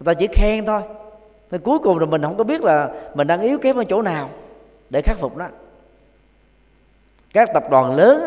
[0.00, 0.82] người ta chỉ khen thôi.
[1.50, 4.02] Thì cuối cùng là mình không có biết là mình đang yếu kém ở chỗ
[4.02, 4.30] nào
[4.90, 5.46] để khắc phục nó.
[7.32, 8.22] Các tập đoàn lớn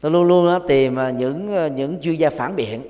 [0.00, 2.82] tôi luôn luôn tìm à, những à, những chuyên gia phản biện,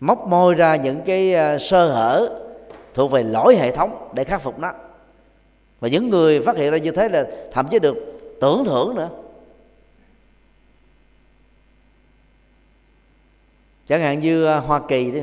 [0.00, 2.40] móc môi ra những cái à, sơ hở
[2.94, 4.72] thuộc về lỗi hệ thống để khắc phục nó.
[5.80, 7.96] Và những người phát hiện ra như thế là thậm chí được
[8.40, 9.08] tưởng thưởng nữa.
[13.88, 15.22] Chẳng hạn như à, hoa kỳ đi.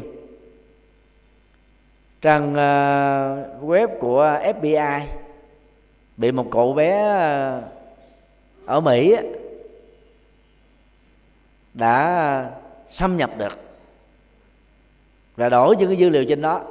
[2.22, 5.02] Trang à, web của fbi
[6.18, 7.62] bị một cậu bé à,
[8.66, 9.16] ở mỹ
[11.74, 12.50] đã
[12.90, 13.60] xâm nhập được
[15.36, 16.62] và đổi những cái dữ liệu trên đó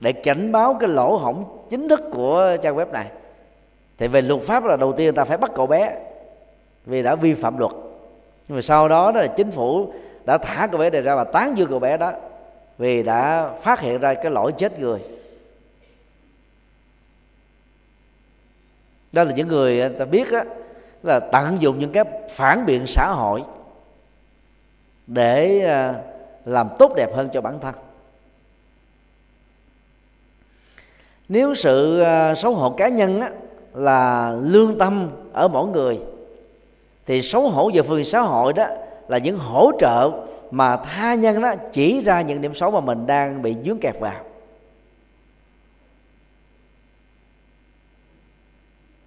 [0.00, 3.06] để cảnh báo cái lỗ hổng chính thức của trang web này.
[3.98, 5.98] Thì về luật pháp là đầu tiên ta phải bắt cậu bé
[6.86, 7.72] vì đã vi phạm luật.
[8.48, 9.92] Nhưng mà sau đó đó là chính phủ
[10.24, 12.12] đã thả cậu bé này ra và tán dương cậu bé đó
[12.78, 15.00] vì đã phát hiện ra cái lỗi chết người.
[19.12, 20.44] Đó là những người ta biết á,
[21.02, 23.42] là tận dụng những cái phản biện xã hội
[25.06, 25.94] để à,
[26.44, 27.74] làm tốt đẹp hơn cho bản thân.
[31.28, 33.30] Nếu sự à, xấu hổ cá nhân á,
[33.74, 35.98] là lương tâm ở mỗi người
[37.06, 38.66] thì xấu hổ về phương xã hội đó
[39.08, 40.10] là những hỗ trợ
[40.50, 44.00] mà tha nhân đó chỉ ra những điểm xấu mà mình đang bị dướng kẹt
[44.00, 44.20] vào.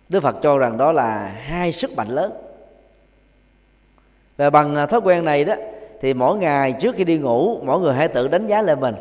[0.09, 2.31] Đức Phật cho rằng đó là hai sức mạnh lớn.
[4.37, 5.53] Và bằng à, thói quen này đó,
[6.01, 8.95] thì mỗi ngày trước khi đi ngủ, mỗi người hãy tự đánh giá lại mình.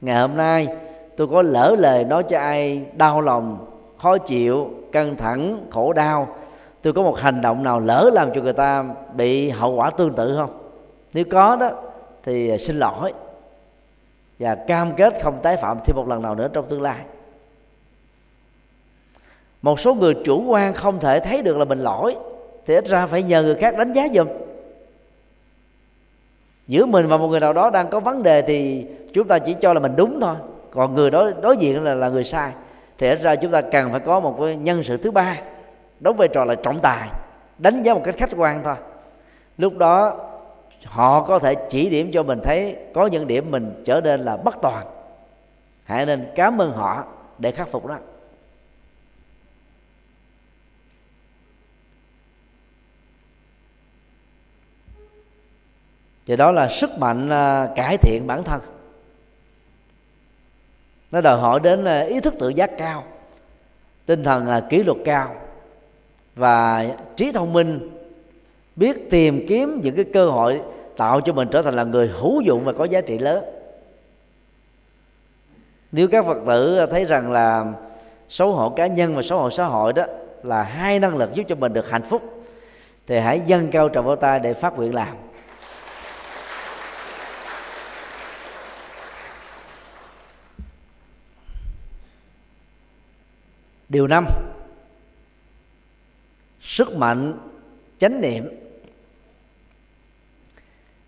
[0.00, 0.68] Ngày hôm nay,
[1.16, 3.66] tôi có lỡ lời nói cho ai đau lòng,
[3.98, 6.36] khó chịu, căng thẳng, khổ đau
[6.82, 10.14] tôi có một hành động nào lỡ làm cho người ta bị hậu quả tương
[10.14, 10.58] tự không?
[11.12, 11.70] Nếu có đó,
[12.22, 13.12] thì à, xin lỗi.
[14.38, 16.98] Và cam kết không tái phạm thêm một lần nào nữa trong tương lai.
[19.62, 22.16] Một số người chủ quan không thể thấy được là mình lỗi,
[22.66, 24.28] thì ít ra phải nhờ người khác đánh giá giùm.
[26.66, 29.54] Giữa mình và một người nào đó đang có vấn đề thì chúng ta chỉ
[29.54, 30.36] cho là mình đúng thôi.
[30.70, 32.52] Còn người đó đối diện là là người sai,
[32.98, 35.36] thì ít ra chúng ta cần phải có một cái nhân sự thứ ba
[36.00, 37.08] đóng vai trò là trọng tài,
[37.58, 38.76] đánh giá một cách khách quan thôi.
[39.58, 40.26] Lúc đó,
[40.84, 44.36] họ có thể chỉ điểm cho mình thấy có những điểm mình trở nên là
[44.36, 44.86] bất toàn.
[45.84, 47.04] Hãy nên cảm ơn họ
[47.38, 47.98] để khắc phục đó.
[56.26, 58.60] Thì đó là sức mạnh à, cải thiện bản thân.
[61.10, 63.04] Nó đòi hỏi đến à, ý thức tự giác cao,
[64.06, 65.36] tinh thần à, kỷ luật cao
[66.34, 67.90] và trí thông minh,
[68.76, 70.60] biết tìm kiếm những cái cơ hội
[70.96, 73.44] tạo cho mình trở thành là người hữu dụng và có giá trị lớn.
[75.92, 77.72] Nếu các phật tử thấy rằng là
[78.28, 80.04] xấu hổ cá nhân và xấu hổ xã hội đó
[80.42, 82.44] là hai năng lực giúp cho mình được hạnh phúc,
[83.06, 85.16] thì hãy dâng cao trào vào tay để phát nguyện làm.
[93.88, 94.26] Điều năm
[96.70, 97.34] sức mạnh
[97.98, 98.48] chánh niệm.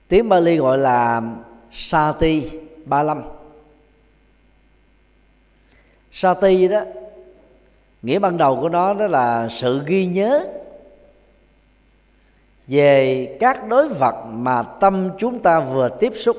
[0.08, 1.22] Tiếng Bali gọi là
[1.72, 2.50] Sati
[2.84, 3.22] ba lâm.
[6.10, 6.80] Sati đó,
[8.02, 10.46] nghĩa ban đầu của nó đó là sự ghi nhớ
[12.66, 16.36] về các đối vật mà tâm chúng ta vừa tiếp xúc,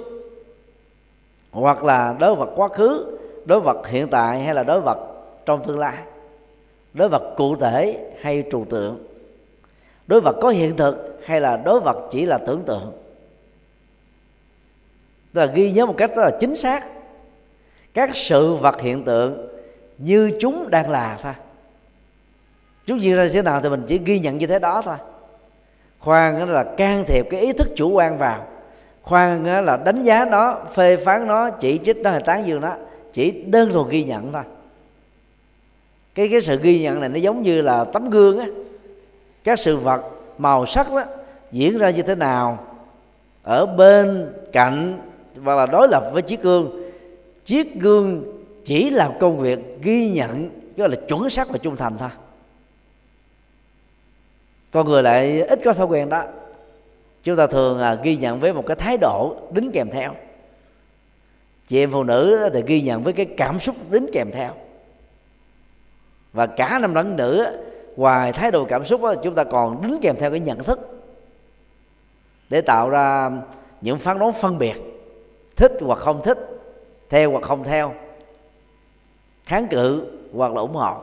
[1.52, 5.64] hoặc là đối vật quá khứ, đối vật hiện tại hay là đối vật trong
[5.66, 5.98] tương lai,
[6.94, 9.13] đối vật cụ thể hay trừu tượng
[10.08, 12.92] đối vật có hiện thực hay là đối vật chỉ là tưởng tượng?
[15.34, 16.86] Tức là ghi nhớ một cách rất là chính xác.
[17.94, 19.48] Các sự vật hiện tượng
[19.98, 21.34] như chúng đang là thôi.
[22.86, 24.98] Chúng diễn ra thế nào thì mình chỉ ghi nhận như thế đó thôi.
[26.00, 28.48] Khoan là can thiệp cái ý thức chủ quan vào.
[29.02, 32.76] Khoan là đánh giá nó, phê phán nó, chỉ trích nó hay tán dương nó,
[33.14, 34.44] chỉ đơn thuần ghi nhận thôi.
[36.16, 38.46] Cái cái sự ghi nhận này nó giống như là tấm gương á
[39.44, 40.02] các sự vật
[40.38, 41.04] màu sắc đó
[41.52, 42.68] diễn ra như thế nào?
[43.44, 45.02] Ở bên cạnh
[45.36, 46.84] và là đối lập với chiếc gương.
[47.46, 48.24] Chiếc gương
[48.66, 52.10] chỉ làm công việc ghi nhận gọi là chuẩn xác và trung thành thôi.
[54.72, 56.24] Con người lại ít có thói quen đó.
[57.24, 60.16] Chúng ta thường là ghi nhận với một cái thái độ đính kèm theo.
[61.68, 64.54] Chị em phụ nữ thì ghi nhận với cái cảm xúc đính kèm theo.
[66.34, 67.46] Và cả nam lẫn nữ
[67.96, 70.80] ngoài thái độ cảm xúc đó, chúng ta còn đính kèm theo cái nhận thức
[72.50, 73.32] để tạo ra
[73.82, 74.74] những phán đoán phân biệt
[75.56, 76.38] thích hoặc không thích
[77.10, 77.94] theo hoặc không theo
[79.46, 80.98] kháng cự hoặc là ủng hộ.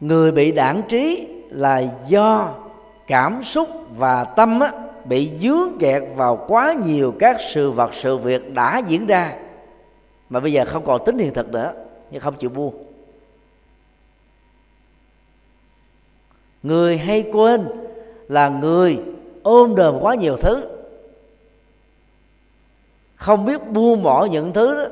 [0.00, 2.54] Người bị đảng trí là do
[3.06, 4.72] cảm xúc và tâm á,
[5.04, 9.32] bị dướng kẹt vào quá nhiều các sự vật sự việc đã diễn ra
[10.30, 11.72] mà bây giờ không còn tính hiện thực nữa,
[12.10, 12.84] nhưng không chịu buông.
[16.62, 17.68] Người hay quên
[18.28, 18.98] là người
[19.42, 20.68] ôm đờm quá nhiều thứ.
[23.16, 24.90] Không biết buông bỏ những thứ đó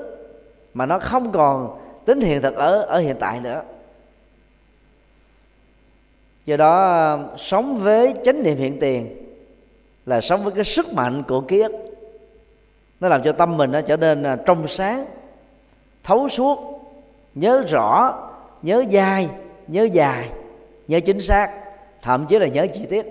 [0.74, 3.62] mà nó không còn tính hiện thực ở ở hiện tại nữa.
[6.46, 9.16] Do đó, sống với chánh niệm hiện tiền
[10.06, 11.72] là sống với cái sức mạnh của ký ức.
[13.00, 15.06] Nó làm cho tâm mình nó trở nên à, trong sáng
[16.04, 16.80] thấu suốt,
[17.34, 18.18] nhớ rõ,
[18.62, 19.28] nhớ dai
[19.66, 20.30] nhớ dài,
[20.88, 21.52] nhớ chính xác,
[22.02, 23.06] thậm chí là nhớ chi tiết.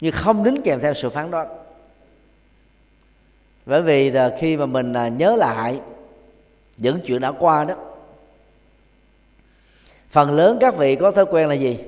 [0.00, 1.48] Nhưng không đính kèm theo sự phán đoán.
[3.66, 5.80] Bởi vì là khi mà mình à, nhớ lại
[6.76, 7.74] những chuyện đã qua đó,
[10.10, 11.78] phần lớn các vị có thói quen là gì?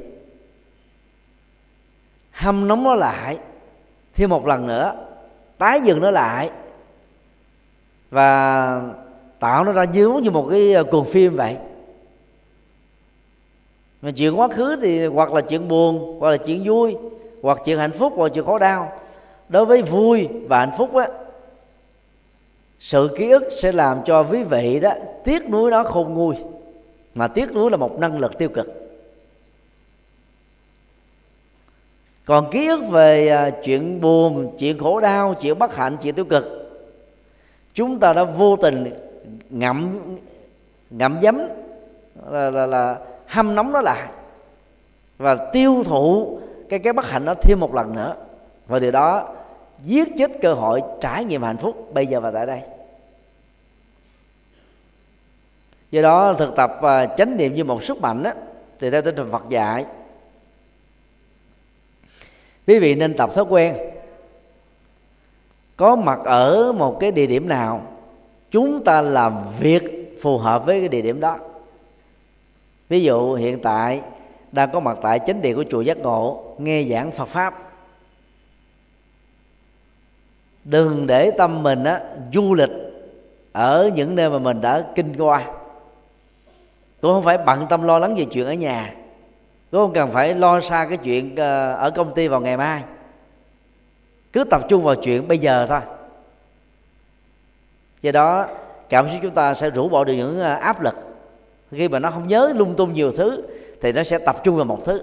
[2.30, 3.38] Hâm nóng nó lại
[4.14, 4.94] thêm một lần nữa,
[5.58, 6.50] tái dừng nó lại
[8.10, 8.82] và
[9.38, 11.56] tạo nó ra giống như một cái ờ, cuồng phim vậy.
[14.02, 16.96] Mà chuyện quá khứ thì hoặc là chuyện buồn, hoặc là chuyện vui,
[17.42, 18.92] hoặc chuyện hạnh phúc, hoặc chuyện khổ đau.
[19.48, 21.08] Đối với vui và hạnh phúc á,
[22.78, 24.92] sự ký ức sẽ làm cho quý vị đó
[25.24, 26.36] tiếc nuối nó khôn nguôi,
[27.14, 28.79] mà tiếc nuối là một năng lực tiêu cực.
[32.30, 36.24] Còn ký ức về à, chuyện buồn chuyện khổ đau chuyện bất hạnh chuyện tiêu
[36.24, 36.44] cực
[37.74, 38.94] chúng ta đã vô tình
[39.50, 39.98] ngậm
[40.90, 41.40] ngậm dấm
[42.30, 44.08] là, là, là hâm nóng nó lại
[45.18, 48.14] và tiêu thụ cái cái bất hạnh đó thêm một lần nữa.
[48.66, 49.34] Và điều đó
[49.82, 52.60] giết chết cơ hội trải nghiệm hạnh phúc bây giờ và tại đây.
[55.90, 58.30] Do đó thực tập à, chánh niệm như một sức mạnh đó,
[58.78, 59.84] thì theo tinh thần Phật dạy
[62.70, 63.76] quý vị nên tập thói quen.
[65.76, 67.82] Có mặt ở một cái địa điểm nào
[68.50, 71.38] chúng ta làm việc phù hợp với cái địa điểm đó.
[72.88, 74.00] Ví dụ hiện tại
[74.52, 77.72] đang có mặt tại chánh điện của chùa giác ngộ nghe giảng phật pháp.
[80.64, 82.00] Đừng để tâm mình á,
[82.34, 82.70] du lịch
[83.52, 85.44] ở những nơi mà mình đã kinh qua.
[87.00, 88.94] Cũng không phải bận tâm lo lắng về chuyện ở nhà
[89.70, 89.92] cũng không?
[89.92, 92.82] Cần phải lo xa cái chuyện ờ, ở công ty vào ngày mai.
[94.32, 95.80] Cứ tập trung vào chuyện bây giờ thôi.
[98.02, 98.46] Do đó,
[98.88, 100.94] cảm xúc chúng ta sẽ rũ bỏ được những ờ, áp lực.
[101.70, 103.42] Khi mà nó không nhớ lung tung nhiều thứ,
[103.80, 105.02] thì nó sẽ tập trung vào một thứ.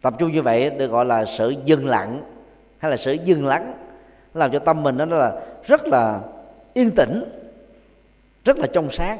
[0.00, 2.22] Tập trung như vậy được gọi là sự dừng lặng,
[2.78, 3.74] hay là sự dừng lắng.
[4.34, 6.20] Làm cho tâm mình nó là rất là
[6.72, 7.24] yên tĩnh,
[8.44, 9.18] rất là trong sáng,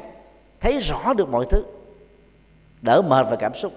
[0.59, 1.63] thấy rõ được mọi thứ
[2.81, 3.73] đỡ mệt về cảm xúc.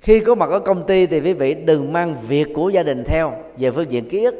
[0.00, 3.04] Khi có mặt ở công ty thì quý vị đừng mang việc của gia đình
[3.06, 4.34] theo về phương diện ký ức.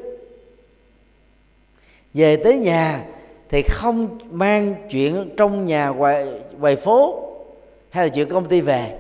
[2.15, 3.05] Về tới nhà
[3.49, 6.29] thì không mang chuyện trong nhà ngoài,
[6.59, 7.29] ngoài phố
[7.91, 8.99] hay là chuyện công ty về.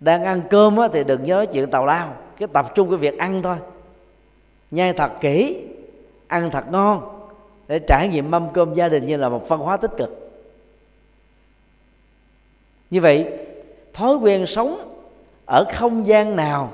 [0.00, 3.42] Đang ăn cơm thì đừng nhớ chuyện tàu lao cứ tập trung cái việc ăn
[3.42, 3.56] thôi.
[4.70, 5.56] Nhai thật kỹ
[6.26, 7.02] ăn thật ngon
[7.68, 10.25] để trải nghiệm mâm cơm gia đình như là một văn hóa tích cực
[12.90, 13.26] như vậy
[13.92, 14.98] thói quen sống
[15.46, 16.72] ở không gian nào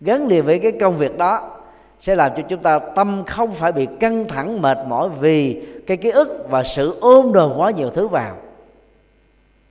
[0.00, 1.58] gắn liền với cái công việc đó
[2.00, 5.96] sẽ làm cho chúng ta tâm không phải bị căng thẳng mệt mỏi vì cái
[5.96, 8.38] ký ức và sự ôm đồn quá nhiều thứ vào.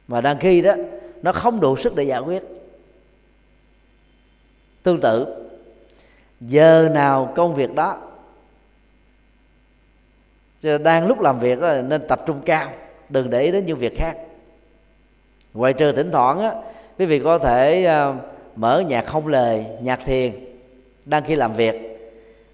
[0.07, 0.73] Mà đang khi đó
[1.21, 2.43] nó không đủ sức để giải quyết.
[4.83, 5.47] Tương tự
[6.41, 7.97] giờ nào công việc đó
[10.83, 12.71] đang lúc làm việc đó, nên tập trung cao
[13.09, 14.13] đừng để ý đến những việc khác
[15.55, 16.53] ngoài trừ thỉnh thoảng á
[16.99, 18.15] quý vị có thể uh,
[18.55, 20.31] mở nhạc không lời nhạc thiền
[21.05, 21.75] đang khi làm việc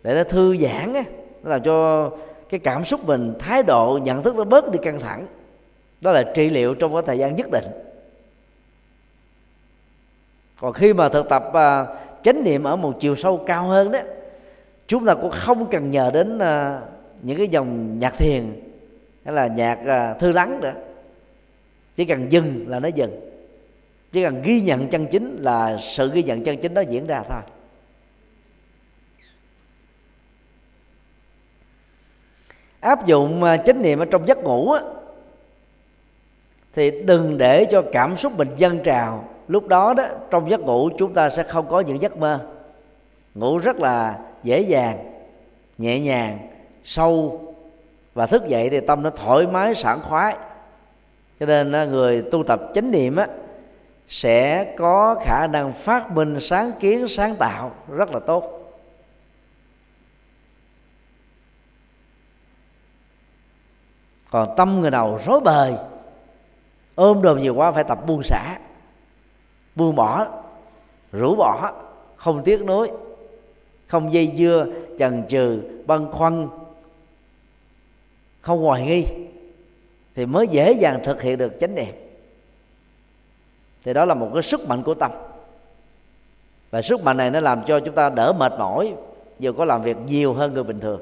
[0.03, 1.03] để nó thư giãn á
[1.43, 2.09] nó làm cho
[2.51, 5.27] cái cảm xúc mình thái độ nhận thức nó bớt đi căng thẳng.
[6.01, 7.63] Đó là trị liệu trong cái thời gian nhất định.
[10.61, 13.99] Còn khi mà thực tập ờ, chánh niệm ở một chiều sâu cao hơn đó
[14.87, 16.81] chúng ta cũng không cần nhờ đến ờ,
[17.21, 18.61] những cái dòng nhạc thiền
[19.25, 19.79] hay là nhạc
[20.19, 20.73] thư lắng nữa
[21.95, 23.31] chỉ cần dừng là nó dừng.
[24.11, 27.23] Chỉ cần ghi nhận chân chính là sự ghi nhận chân chính đó diễn ra
[27.29, 27.41] thôi.
[32.79, 34.81] Áp dụng à, chánh niệm ở trong giấc ngủ á,
[36.73, 39.29] thì đừng để cho cảm xúc mình dâng trào.
[39.47, 42.47] Lúc đó đó trong giấc ngủ chúng ta sẽ không có những giấc mơ.
[43.35, 44.97] Ngủ rất là dễ dàng
[45.77, 46.37] nhẹ nhàng
[46.83, 47.41] sâu.
[48.13, 50.35] Và thức dậy thì tâm nó thoải mái sảng khoái
[51.41, 53.27] cho nên người tu tập chánh niệm á,
[54.07, 58.73] sẽ có khả năng phát minh, sáng kiến, sáng tạo rất là tốt.
[64.29, 65.75] Còn tâm người nào rối bời,
[66.95, 68.59] ôm đồm nhiều quá phải tập buông xả,
[69.75, 70.27] buông bỏ,
[71.11, 71.71] rũ bỏ,
[72.15, 72.91] không tiếc nuối,
[73.87, 74.65] không dây dưa,
[74.97, 76.47] chần chừ, băn khoăn,
[78.41, 79.05] không hoài nghi
[80.15, 81.95] thì mới dễ dàng thực hiện được chánh niệm.
[83.83, 85.11] Thì đó là một cái sức mạnh của tâm.
[86.71, 88.93] Và sức mạnh này nó làm cho chúng ta đỡ mệt mỏi,
[89.39, 91.01] dù có làm việc nhiều hơn người bình thường.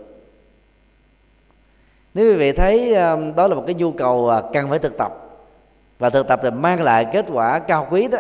[2.14, 4.98] Nếu quý vị thấy um, đó là một cái nhu cầu à, cần phải thực
[4.98, 5.12] tập,
[6.00, 8.20] và thực tập để mang lại kết quả cao quý đó,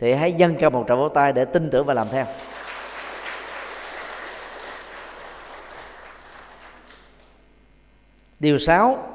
[0.00, 2.26] thì hãy dâng cao một tràng vỗ tay để tin tưởng và làm theo.
[8.40, 9.13] Điều sáu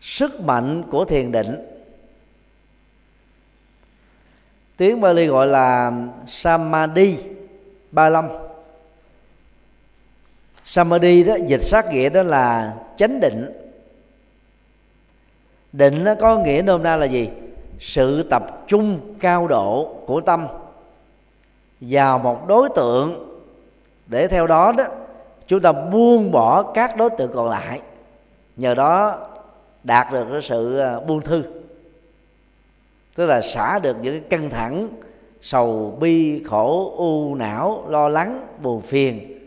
[0.00, 1.66] sức mạnh của thiền định.
[4.76, 5.92] Tiếng Bali gọi là
[6.26, 7.16] samadhi
[7.90, 8.28] ba lâm.
[10.64, 13.50] Samadhi đó, dịch sát nghĩa đó là chánh định.
[15.72, 17.28] Định nó có nghĩa nôm na là gì?
[17.80, 20.46] Sự tập trung cao độ của tâm
[21.80, 23.26] vào một đối tượng.
[24.06, 24.84] Để theo đó đó,
[25.46, 27.80] chúng ta buông bỏ các đối tượng còn lại.
[28.56, 29.18] Nhờ đó
[29.84, 31.42] đạt được cái sự ờ, buông thư.
[33.14, 34.88] Tức là xả được những cái căng thẳng
[35.40, 39.38] sầu bi khổ u não lo lắng buồn phiền.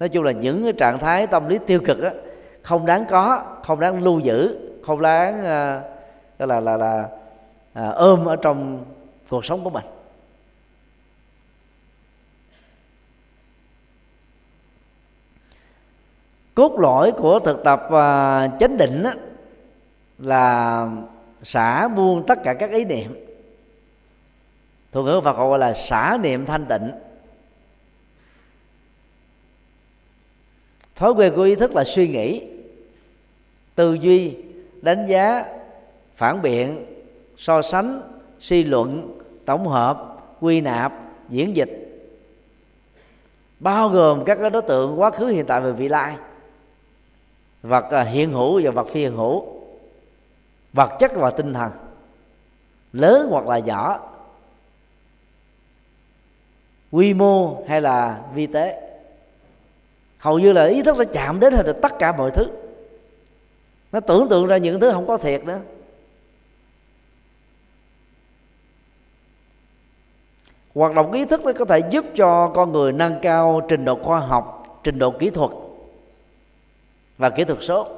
[0.00, 2.10] Nói chung là những cái trạng thái tâm lý tiêu cực đó,
[2.62, 7.08] không đáng có không đáng lưu giữ không đáng uh, là là là
[7.72, 8.84] à, ôm ở trong
[9.28, 9.84] cuộc sống của mình.
[16.54, 19.14] Cốt lõi của thực tập à, chánh định á,
[20.22, 20.88] là
[21.42, 23.14] xả buông tất cả các ý niệm.
[24.92, 26.90] Thuật ngữ Phật gọi là xả niệm thanh tịnh.
[30.94, 32.42] Thói quen của ý thức là suy nghĩ,
[33.74, 34.36] tư duy,
[34.82, 35.44] đánh giá,
[36.16, 36.84] phản biện,
[37.36, 38.02] so sánh,
[38.40, 40.92] suy luận, tổng hợp, quy nạp,
[41.28, 41.78] diễn dịch.
[43.60, 46.16] Bao gồm các đối tượng quá khứ hiện tại và vị lai.
[47.62, 49.51] Vật à, hiện hữu và vật phi hiện hữu
[50.72, 51.70] vật chất và tinh thần,
[52.92, 54.00] lớn hoặc là nhỏ,
[56.90, 58.88] quy mô hay là vi tế.
[60.18, 62.46] Hầu như là ý thức đã chạm đến hết được tất cả mọi thứ.
[63.92, 65.60] Nó tưởng tượng ra những thứ không có thiệt nữa.
[70.74, 73.98] Hoạt động ý thức nó có thể giúp cho con người nâng cao trình độ
[74.02, 75.50] khoa học, trình độ kỹ thuật
[77.18, 77.88] và kỹ thuật số.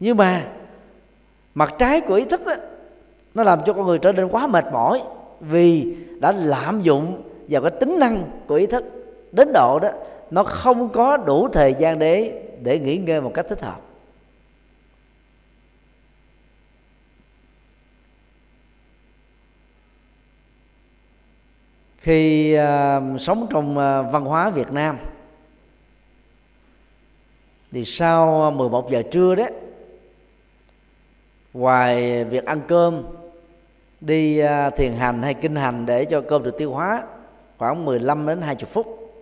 [0.00, 0.52] Nhưng mà
[1.56, 2.54] mặt trái của ý thức đó,
[3.34, 5.02] nó làm cho con người trở nên quá mệt mỏi
[5.40, 8.84] vì đã lạm dụng vào cái tính năng của ý thức.
[9.32, 9.88] Đến độ đó
[10.30, 13.80] nó không có đủ thời gian để để nghỉ ngơi một cách thích hợp.
[21.98, 24.98] Khi uh, sống trong uh, văn hóa Việt Nam
[27.72, 29.52] thì sau à, 11 giờ trưa đấy
[31.56, 33.02] ngoài việc ăn cơm,
[34.00, 37.02] đi à, thiền hành hay kinh hành để cho cơm được tiêu hóa,
[37.58, 39.12] khoảng 15 đến 20 phút.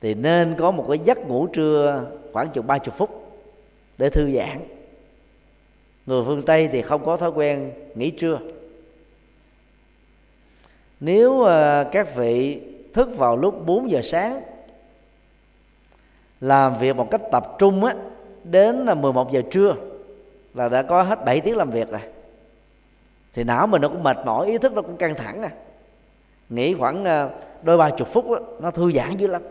[0.00, 3.40] Thì nên có một cái giấc ngủ trưa khoảng chừng 30 phút
[3.98, 4.58] để thư giãn.
[6.06, 8.38] Người phương Tây thì không có thói quen nghỉ trưa.
[11.00, 12.60] Nếu à, các vị
[12.94, 14.42] thức vào lúc 4 giờ sáng,
[16.40, 17.94] làm việc một cách tập trung á,
[18.44, 19.74] đến là 11 giờ trưa
[20.54, 22.00] là đã có hết 7 tiếng làm việc rồi.
[23.32, 25.50] Thì não mình nó cũng mệt mỏi ý thức nó cũng căng thẳng à.
[26.48, 27.30] Nghỉ khoảng ờ,
[27.62, 29.42] đôi ba chục phút đó, nó thư giãn dữ lắm.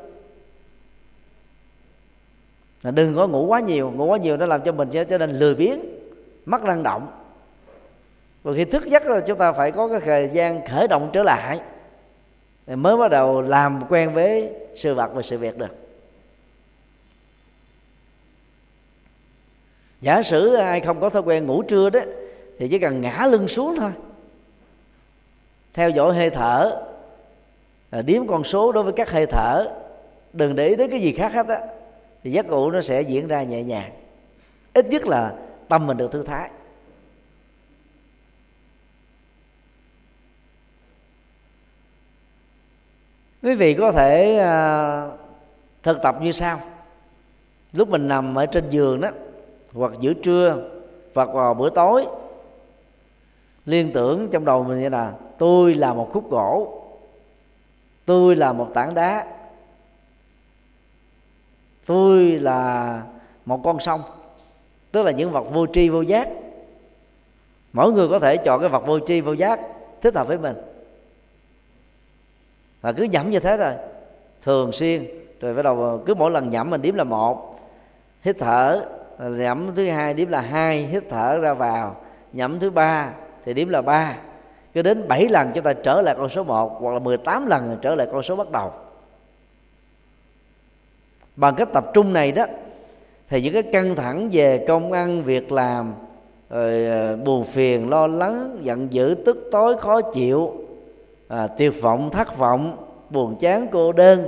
[2.82, 5.32] Là đừng có ngủ quá nhiều ngủ quá nhiều nó làm cho mình trở nên
[5.32, 5.80] lười biếng
[6.46, 7.08] mất năng động.
[8.44, 11.24] Và khi thức giấc rồi chúng ta phải có cái thời gian khởi động trở
[11.24, 11.60] lại
[12.68, 15.76] mới bắt đầu làm quen với sự vật và sự việc được.
[20.02, 22.00] Giả sử ai không có thói quen ngủ trưa đó
[22.60, 23.92] thì chỉ cần ngã lưng xuống thôi.
[25.74, 26.84] Theo dõi hơi thở
[27.90, 29.66] à, điếm con số đối với các hơi thở
[30.34, 31.60] đừng để ý đến cái gì khác hết á
[32.24, 33.92] thì giấc ngủ nó sẽ diễn ra nhẹ nhàng.
[34.74, 35.34] Ít nhất là
[35.68, 36.50] tâm mình được thư thái.
[43.44, 45.20] Quý vị có thể uh,
[45.84, 46.62] thực tập như sau.
[47.74, 49.10] Lúc mình nằm ở trên giường đó
[49.74, 50.70] hoặc giữa trưa
[51.16, 52.06] hoặc vào bữa tối.
[53.66, 56.84] Liên tưởng trong đầu mình như là, tôi là một khúc gỗ,
[58.06, 59.28] tôi là một tảng đá,
[61.86, 63.04] tôi là
[63.46, 64.02] một con sông.
[64.92, 66.30] Tức là những vật vô tri vô giác.
[67.74, 69.60] Mỗi người có thể chọn cái vật vô tri vô giác
[70.02, 70.56] thích hợp với mình.
[72.82, 73.74] Và cứ nhẩm như thế rồi
[74.42, 75.08] thường xuyên,
[75.40, 77.60] rồi bắt đầu cứ mỗi lần nhẩm mình điểm là một,
[78.22, 78.86] hít thở
[79.22, 81.96] Ờ, nhẩm thứ hai điểm là hai hít thở ra vào.
[82.34, 83.14] Nhẩm thứ ba
[83.44, 84.18] thì điểm là ba.
[84.74, 87.78] Cứ đến 7 lần chúng ta trở lại con số 1 hoặc là 18 lần
[87.82, 88.72] trở lại con số bắt đầu.
[91.36, 92.46] Bằng cách tập trung này đó
[93.30, 95.94] thì những cái căng thẳng về công ăn việc làm
[96.50, 100.54] rồi ờ, buồn phiền lo lắng giận dữ tức tối khó chịu
[101.28, 102.78] à, tuyệt vọng thất vọng
[103.10, 104.28] buồn chán cô đơn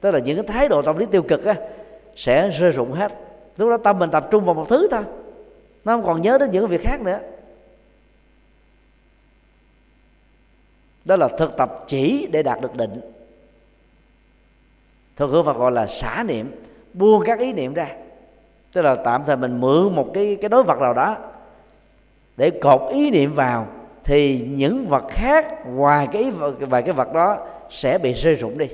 [0.00, 1.54] tức là những cái thái độ tâm lý tiêu cực á
[2.16, 3.21] sẽ rơi rụng hết
[3.56, 5.02] lúc đó tâm mình tập trung vào một thứ thôi.
[5.84, 7.18] Nó không còn nhớ đến những việc khác nữa.
[11.04, 13.00] Đó là thực tập chỉ để đạt được định.
[15.16, 16.50] Thường ngữ Phật gọi là xả niệm,
[16.92, 17.96] buông các ý niệm ra.
[18.72, 21.16] Tức là tạm thời mình mượn một cái cái đối vật nào đó
[22.36, 23.66] để cột ý niệm vào,
[24.04, 28.68] thì những vật khác ngoài cái, vài cái vật đó sẽ bị rơi rụng đi.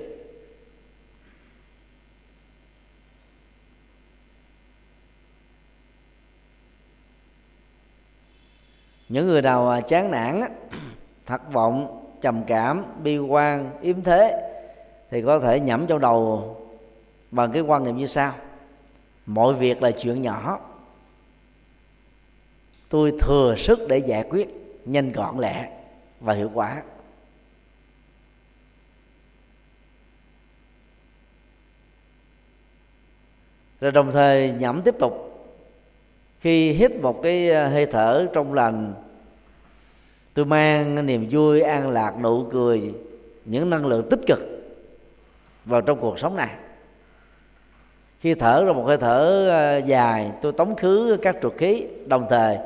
[9.08, 10.42] Những người nào à, chán nản
[11.26, 14.50] thất vọng, trầm cảm, bi quan, yếm thế,
[15.10, 16.56] thì có thể nhẩm trong đầu
[17.30, 18.34] bằng cái quan niệm như sau.
[19.26, 20.60] Mọi việc là chuyện nhỏ.
[22.88, 24.48] Tôi thừa sức để giải quyết,
[24.84, 25.70] nhanh gọn lẹ
[26.20, 26.82] và hiệu quả.
[33.80, 35.27] Rồi đồng thời nhẩm tiếp tục
[36.40, 38.94] khi hít một cái ờ, hơi thở trong lành,
[40.34, 42.94] tôi mang niềm vui, an lạc, nụ cười,
[43.44, 44.38] những năng lượng tích cực
[45.64, 46.50] vào trong cuộc sống này.
[48.20, 51.86] Khi thở ra một hơi thở ờ, dài, tôi tống khứ các trục khí.
[52.06, 52.58] Đồng thời,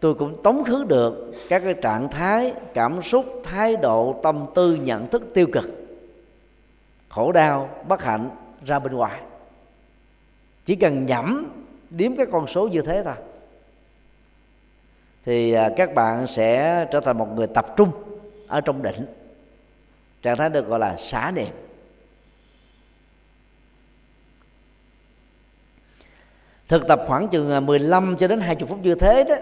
[0.00, 4.74] tôi cũng tống khứ được các cái trạng thái, cảm xúc, thái độ, tâm tư,
[4.74, 5.64] nhận thức tiêu cực,
[7.08, 8.30] khổ đau, bất hạnh
[8.66, 9.20] ra bên ngoài.
[10.64, 11.46] Chỉ cần nhẩm
[11.96, 13.14] điếm cái con số như thế thôi
[15.24, 17.90] thì à, các bạn sẽ trở thành một người tập trung
[18.48, 19.06] ở trong định.
[20.22, 21.52] Trạng thái được gọi là xả niệm.
[26.68, 29.36] Thực tập khoảng chừng à, 15 cho đến 20 phút như thế đó,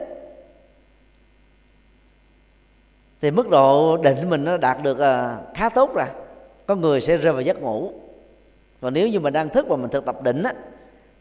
[3.20, 6.07] thì mức độ định mình nó đạt được à, khá tốt rồi.
[6.66, 7.92] Có người sẽ rơi vào giấc ngủ.
[8.80, 10.53] Còn nếu như mình đang thức và mình thực tập định á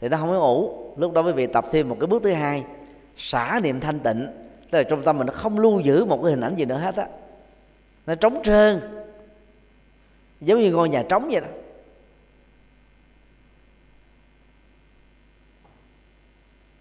[0.02, 0.74] thì nó không có ngủ.
[0.98, 2.64] Lúc đó quý vị tập thêm một cái bước thứ hai.
[3.18, 4.28] Xả niệm thanh tịnh.
[4.72, 6.78] Tức là trong tâm mình nó không lưu giữ một cái hình ảnh gì nữa
[6.78, 7.08] hết á.
[8.08, 8.80] Nó trống trơn.
[10.42, 11.48] Giống như ngôi nhà trống vậy đó.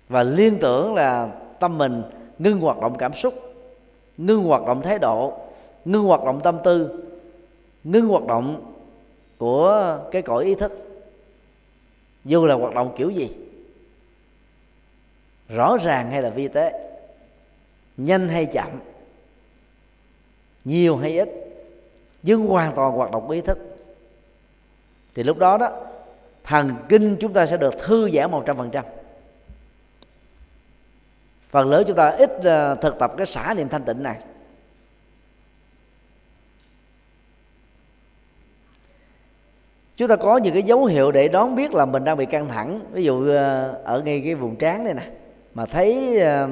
[0.09, 1.29] Và liên tưởng là
[1.61, 2.03] tâm mình
[2.39, 3.35] ngưng hoạt động cảm xúc,
[4.17, 5.33] ngưng hoạt động thái độ,
[5.85, 7.05] ngưng hoạt động tâm tư,
[7.85, 8.73] ngưng hoạt động
[9.39, 10.90] của cái cõi ý thức
[12.25, 13.31] dù là hoạt động kiểu gì?
[15.49, 16.93] Rõ ràng hay là vi tế?
[17.97, 18.69] Nhanh hay chậm?
[20.65, 21.29] Nhiều hay ít?
[22.23, 23.59] Nhưng hoàn toàn hoạt động ý thức.
[25.15, 25.71] Thì lúc đó đó,
[26.45, 28.85] thần kinh chúng ta sẽ được thư giãn một trăm phần trăm.
[31.51, 34.19] Phần lớn chúng ta ít ờ, thực tập cái xả niệm thanh tịnh này.
[40.01, 42.49] Chúng ta có những cái dấu hiệu để đón biết là mình đang bị căng
[42.49, 42.81] thẳng.
[42.93, 45.03] Ví dụ ờ, ở ngay cái vùng trán đây nè,
[45.55, 46.49] mà thấy ờ,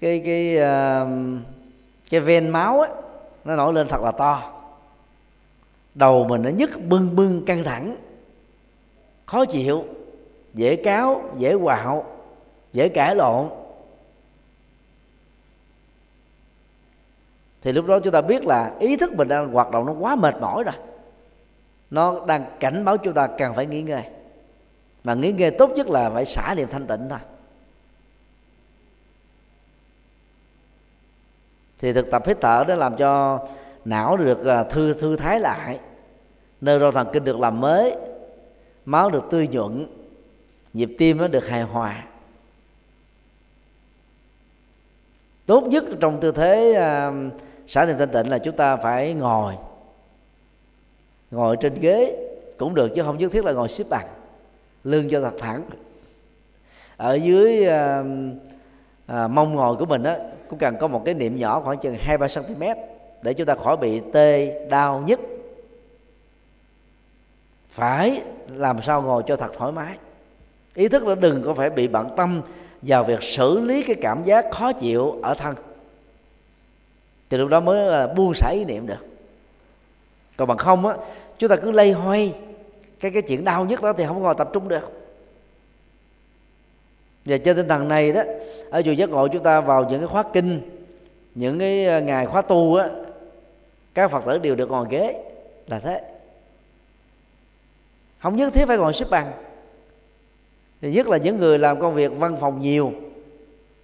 [0.00, 1.08] cái cái ờ,
[2.10, 2.88] cái ven máu á,
[3.44, 4.52] nó nổi lên thật là to.
[5.94, 7.96] Đầu mình nó nhức bưng bưng căng thẳng,
[9.26, 9.84] khó chịu,
[10.54, 12.04] dễ cáo dễ quạo,
[12.72, 13.48] dễ cãi lộn.
[17.62, 20.16] Thì lúc đó chúng ta biết là ý thức mình đang hoạt động nó quá
[20.16, 20.74] mệt mỏi rồi
[21.90, 24.02] nó đang cảnh báo chúng ta cần phải nghỉ ngơi.
[25.04, 27.18] Mà nghỉ ngơi tốt nhất là phải xả niệm thanh tịnh thôi.
[31.78, 33.40] Thì thực tập hít thở để làm cho
[33.84, 35.80] não được à, thư thư thái lại.
[36.60, 37.96] Nơi rô thần kinh được làm mới.
[38.84, 39.86] Máu được tươi nhuận.
[40.72, 42.04] Nhịp tim nó được hài hòa.
[45.46, 49.54] Tốt nhất trong tư thế uh, xả niệm thanh tịnh là chúng ta phải ngồi
[51.34, 52.16] ngồi trên ghế
[52.58, 54.06] cũng được chứ không nhất thiết là ngồi xếp bằng
[54.84, 55.62] lưng cho thật thẳng.
[56.96, 58.04] Ở dưới à,
[59.06, 60.18] à, mông ngồi của mình á
[60.48, 62.62] cũng cần có một cái niệm nhỏ khoảng chừng hai ba cm
[63.22, 65.20] để chúng ta khỏi bị tê đau nhất
[67.70, 69.96] phải làm sao ngồi cho thật thoải mái.
[70.74, 72.42] Ý thức là đừng có phải bị bận tâm
[72.82, 75.54] vào việc xử lý cái cảm giác khó chịu ở thân.
[77.30, 79.06] Thì lúc đó mới à, buông xả ý niệm được.
[80.36, 80.94] Còn bằng không á
[81.38, 82.34] chúng ta cứ lây hoay.
[83.00, 84.92] Cái cái chuyện đau nhất đó thì không ngồi tập trung được.
[87.24, 88.22] Và trên tinh thần này đó
[88.70, 90.60] ở chùa giác ngộ chúng ta vào những cái khóa kinh
[91.34, 92.88] những cái ờ, ngày khóa tu á
[93.94, 95.22] các phật tử đều được ngồi ghế.
[95.66, 96.00] Là thế.
[98.18, 99.32] Không nhất thiết phải ngồi xếp bằng.
[100.80, 102.92] Thì nhất là những người làm công việc văn phòng nhiều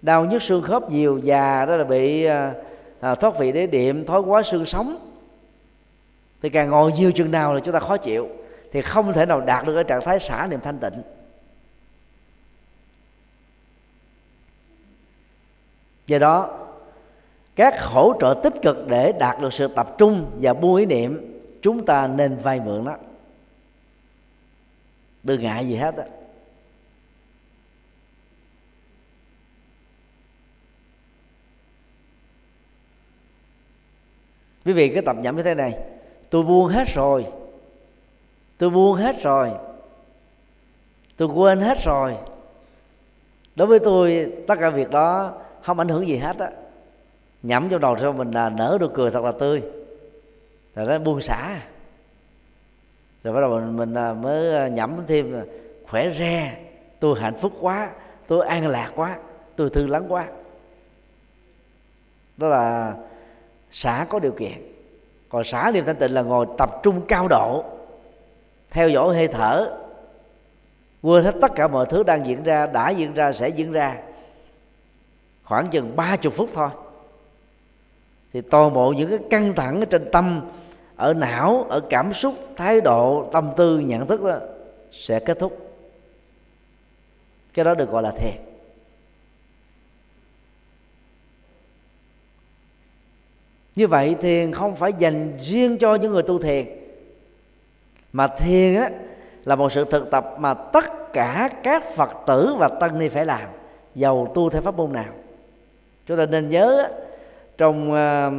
[0.01, 2.53] đau nhức xương khớp nhiều già đó là bị à,
[2.99, 5.10] à, thoát vị đế điểm thói quá xương sống
[6.41, 8.29] thì càng ngồi nhiều chừng nào là chúng ta khó chịu.
[8.71, 11.01] Thì không thể nào đạt được cái trạng thái xả niệm thanh tịnh.
[16.07, 16.67] Do đó,
[17.55, 21.41] các hỗ trợ tích cực để đạt được sự tập trung và buông ý niệm,
[21.61, 22.97] chúng ta nên vay mượn đó
[25.23, 26.05] đừng ngại gì hết á.
[34.65, 35.90] Quý vị cứ tập nhẩm như thế này
[36.31, 37.25] tôi buông hết rồi.
[38.57, 39.51] Tôi buông hết rồi.
[41.17, 42.15] Tôi quên hết rồi.
[43.55, 46.49] Đối với tôi tất cả việc đó không ảnh hưởng gì hết á.
[47.43, 49.61] Nhẩm trong đầu cho mình là nở được cười thật là tươi.
[50.75, 51.59] Rồi nó buông xả.
[53.23, 55.43] Rồi bắt đầu mình, mình à, mới à, nhẩm thêm là
[55.87, 56.57] khỏe re.
[56.99, 57.89] Tôi hạnh phúc quá.
[58.27, 59.17] Tôi an lạc quá.
[59.55, 60.27] Tôi thư lắng quá.
[62.37, 62.95] Đó là
[63.71, 64.71] xả có điều kiện
[65.31, 67.63] còn xả niệm thanh tịnh là ngồi tập trung cao độ,
[68.69, 69.77] theo dõi hơi thở,
[71.01, 73.97] quên hết tất cả mọi thứ đang diễn ra, đã diễn ra, sẽ diễn ra.
[75.43, 76.69] Khoảng chừng ba chục phút thôi.
[78.33, 80.41] Thì toàn bộ những cái căng thẳng ở trên tâm,
[80.95, 84.37] ở não, ở cảm xúc, thái độ, tâm tư, nhận thức đó
[84.91, 85.71] sẽ kết thúc.
[87.53, 88.50] Cái đó được gọi là thiền.
[93.75, 96.65] Như vậy thiền không phải dành riêng cho những người tu thiền
[98.13, 98.89] mà thiền á
[99.45, 103.25] là một sự thực tập mà tất cả các phật tử và tăng ni phải
[103.25, 103.49] làm
[103.95, 105.13] giàu tu theo pháp môn nào.
[106.05, 106.89] Chúng ta nên nhớ
[107.57, 108.33] trong uh,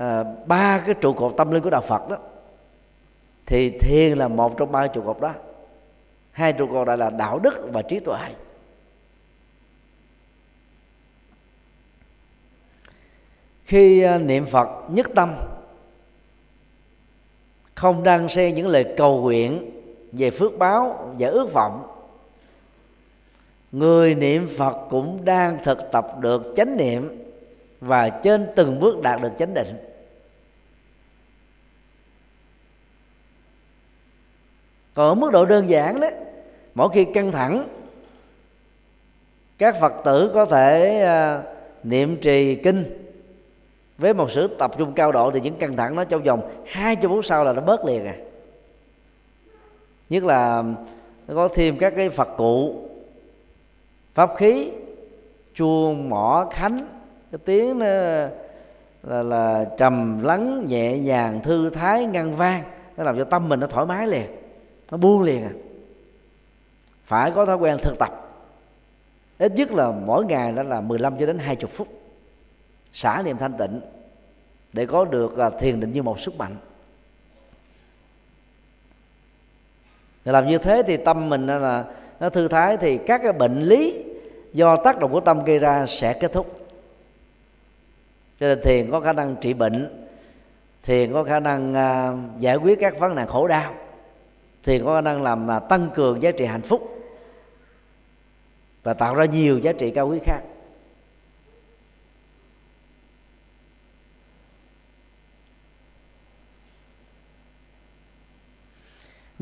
[0.00, 2.16] uh, ba cái trụ cột tâm linh của đạo phật đó
[3.46, 5.32] thì thiền là một trong ba trụ cột đó.
[6.32, 8.18] Hai trụ cột đó là đạo đức và trí tuệ.
[13.64, 15.34] Khi à, niệm phật nhất tâm
[17.74, 19.70] không đang xen những lời cầu nguyện
[20.12, 21.88] về phước báo và ước vọng
[23.72, 27.22] người niệm phật cũng đang thực tập được chánh niệm
[27.80, 29.76] và trên từng bước đạt được chánh định.
[34.94, 36.12] Còn ở mức độ đơn giản đấy
[36.74, 37.68] mỗi khi căng thẳng
[39.58, 41.44] các phật tử có thể uh,
[41.84, 43.11] niệm trì kinh
[44.02, 46.96] với một sự tập trung cao độ thì những căng thẳng nó trong vòng hai
[46.96, 48.16] chục phút sau là nó bớt liền à.
[50.10, 50.62] Nhất là
[51.28, 52.82] nó có thêm các cái phật cụ
[54.14, 54.70] pháp khí
[55.54, 56.78] chuông mỏ khánh
[57.32, 57.86] cái tiếng nó
[59.02, 62.62] là, là trầm lắng nhẹ nhàng thư thái ngăn vang
[62.96, 64.26] nó làm cho tâm mình nó thoải mái liền
[64.90, 65.52] nó buông liền à.
[67.04, 68.10] Phải có thói quen thực tập.
[69.38, 72.01] Ít nhất là mỗi ngày đó là 15 cho đến 20 phút
[72.92, 73.80] xả niệm thanh tịnh
[74.72, 76.56] để có được à, thiền định như một sức mạnh.
[80.24, 81.84] Để làm như thế thì tâm mình à, là
[82.20, 84.04] nó thư thái thì các cái bệnh lý
[84.52, 86.68] do tác động của tâm gây ra sẽ kết thúc.
[88.40, 90.02] Cho nên thiền có khả năng trị bệnh
[90.82, 93.74] thiền có khả năng uh, giải quyết các vấn nạn khổ đau
[94.62, 96.98] thiền có khả năng làm uh, tăng cường giá trị hạnh phúc
[98.82, 100.40] và tạo ra nhiều giá trị cao quý khác.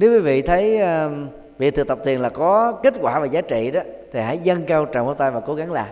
[0.01, 1.13] Nếu quý vị thấy uh,
[1.59, 3.81] việc thực tập thiền là có kết quả và giá trị đó
[4.13, 5.89] thì hãy dâng cao tràng pháo tay và cố gắng làm.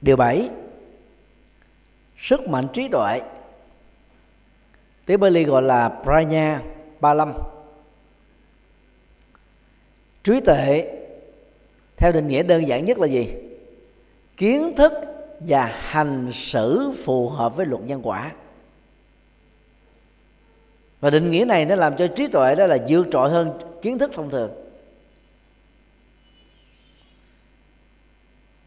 [0.00, 0.48] Điều bảy
[2.18, 3.20] sức mạnh trí tuệ.
[5.06, 6.60] Tiếng Bali gọi là pranya
[7.00, 7.32] ba lâm
[10.24, 10.98] trí tuệ
[11.96, 13.34] theo định nghĩa đơn giản nhất là gì?
[14.36, 14.92] Kiến thức
[15.40, 18.32] và hành xử phù hợp với luật nhân quả.
[21.00, 23.98] Và định nghĩa này nó làm cho trí tuệ đó là vượt trội hơn kiến
[23.98, 24.50] thức thông thường.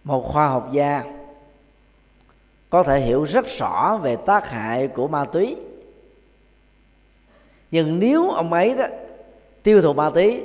[0.04, 1.04] Một khoa học gia
[2.70, 5.56] có thể hiểu rất rõ về tác hại của ma túy.
[7.72, 8.86] Nhưng nếu ông ấy đó
[9.64, 10.42] tiêu thụ ma túy,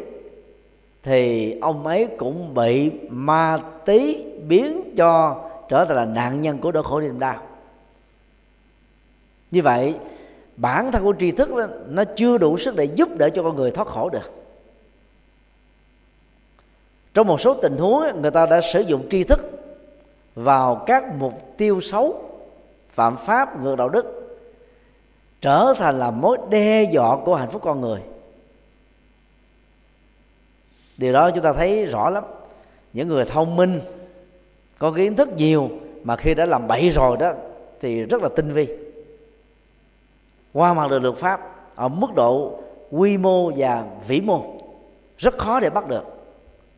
[1.03, 6.73] thì ông ấy cũng bị ma túy biến cho trở thành là nạn nhân của
[6.73, 7.43] nỗi khổ niềm đau.
[9.51, 9.95] Như vậy
[10.57, 13.57] bản thân của tri thức đó, nó chưa đủ sức để giúp đỡ cho con
[13.57, 14.33] người thoát khổ được.
[17.14, 19.51] Trong một số tình huống người ta đã sử dụng tri thức
[20.35, 22.31] vào các mục tiêu xấu
[22.91, 24.39] phạm pháp ngược đạo đức
[25.41, 28.01] trở thành là mối đe dọa của hạnh phúc con người.
[30.97, 32.25] Điều đó chúng ta thấy rõ lắm.
[32.93, 33.81] Những người thông minh
[34.79, 35.70] có kiến thức nhiều
[36.05, 37.33] mà khi đã làm bậy rồi đó,
[37.81, 38.68] thì rất là tinh vi.
[40.53, 41.41] Qua mặt được luật pháp,
[41.74, 42.61] ở mức độ
[42.91, 44.45] quy mô và vĩ mô,
[45.18, 46.05] rất khó để bắt được.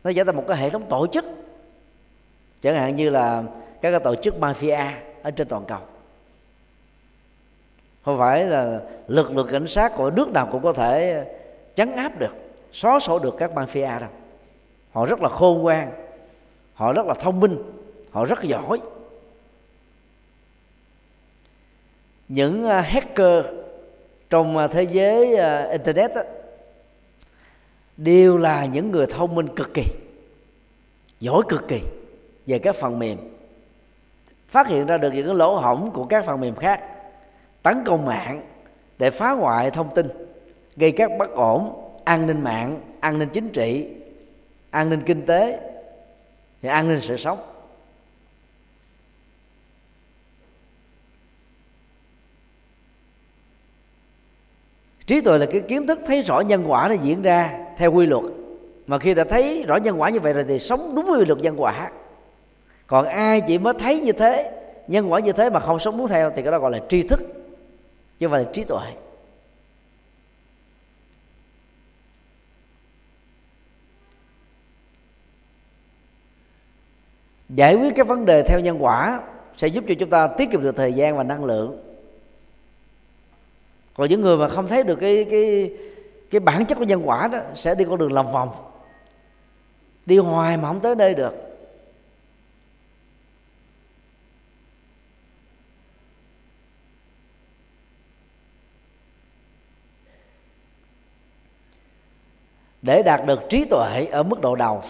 [0.03, 1.25] Nó trở thành một cái hệ thống tổ chức.
[2.61, 3.43] Chẳng hạn như là
[3.81, 4.91] các cái tổ chức mafia
[5.23, 5.79] ở trên toàn cầu.
[8.05, 11.25] Không phải là lực lượng cảnh sát của nước nào cũng có thể
[11.75, 12.35] chấn áp được,
[12.71, 14.09] xóa sổ được các mafia đâu.
[14.91, 15.91] Họ rất là khôn ngoan,
[16.73, 17.57] họ rất là thông minh
[18.11, 18.81] họ rất giỏi.
[22.27, 23.45] Những à, hacker
[24.29, 26.21] trong à, thế giới à, internet đó,
[27.97, 29.83] đều là những người thông minh cực kỳ
[31.19, 31.81] giỏi cực kỳ
[32.45, 33.17] về các phần mềm.
[34.49, 36.81] Phát hiện ra được những cái lỗ hổng của các phần mềm khác
[37.63, 38.41] tấn công mạng
[38.97, 40.07] để phá hoại thông tin
[40.75, 43.87] gây các bất ổn an ninh mạng an ninh chính trị
[44.69, 45.59] an ninh kinh tế
[46.61, 47.50] và an ninh sự sống.
[55.11, 58.05] Trí tuệ là cái kiến thức thấy rõ nhân quả nó diễn ra theo quy
[58.05, 58.23] luật.
[58.87, 61.39] Mà khi đã thấy rõ nhân quả như vậy rồi thì sống đúng quy luật
[61.39, 61.91] nhân quả.
[62.87, 64.51] Còn ai chỉ mới thấy như thế,
[64.87, 67.01] nhân quả như thế mà không sống đúng theo thì cái đó gọi là tri
[67.01, 67.19] thức,
[68.19, 68.93] chứ không phải là trí tuệ.
[77.49, 79.21] Giải quyết các vấn đề theo nhân quả
[79.57, 81.90] sẽ giúp cho chúng ta tiết kiệm được thời gian và năng lượng
[83.93, 85.71] còn những người mà không thấy được cái cái
[86.31, 88.49] cái bản chất của nhân quả đó sẽ đi con đường lòng vòng.
[90.05, 91.33] Đi hoài mà không tới nơi được.
[102.81, 104.83] Để đạt được trí tuệ ở mức độ đầu,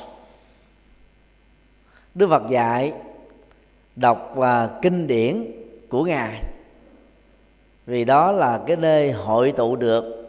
[2.16, 2.94] đức phật dạy
[3.96, 5.52] đọc và kinh điển
[5.90, 6.44] của ngài
[7.86, 10.28] vì đó là cái nơi hội tụ được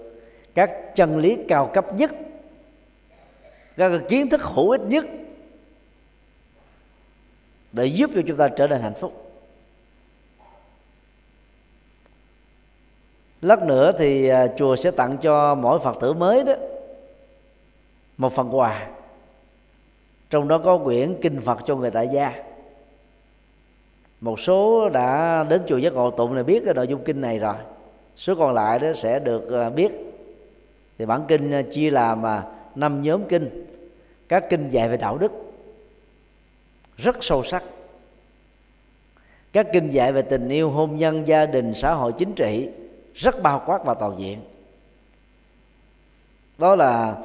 [0.55, 2.11] các chân lý cao cấp nhất,
[3.77, 5.05] các kiến thức hữu ích nhất
[7.73, 9.33] để giúp cho chúng ta trở nên hạnh phúc.
[13.43, 16.53] Lát nữa thì à, chùa sẽ tặng cho mỗi phật tử mới đó
[18.17, 18.89] một phần quà.
[20.31, 22.43] Trong đó có quyển kinh phật cho người tại gia
[24.23, 27.39] một số đã đến chùa giác ngộ tụng này biết cái nội dung kinh này
[27.39, 27.55] rồi.
[28.17, 29.93] Số còn lại đó sẽ được à, biết.
[30.99, 32.45] Thì bản kinh à, chia làm mà
[32.75, 33.67] năm nhóm kinh.
[34.29, 35.33] Các kinh dạy về đạo đức.
[36.97, 37.63] Rất sâu sắc.
[39.53, 42.69] Các kinh dạy về tình yêu, hôn nhân, gia đình, xã hội, chính trị.
[43.15, 44.39] Rất bao quát và toàn diện.
[46.59, 47.17] Đó là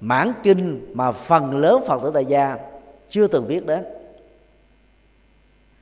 [0.00, 2.58] mãn kinh mà phần lớn phật tử tại gia
[3.08, 3.84] chưa từng biết đến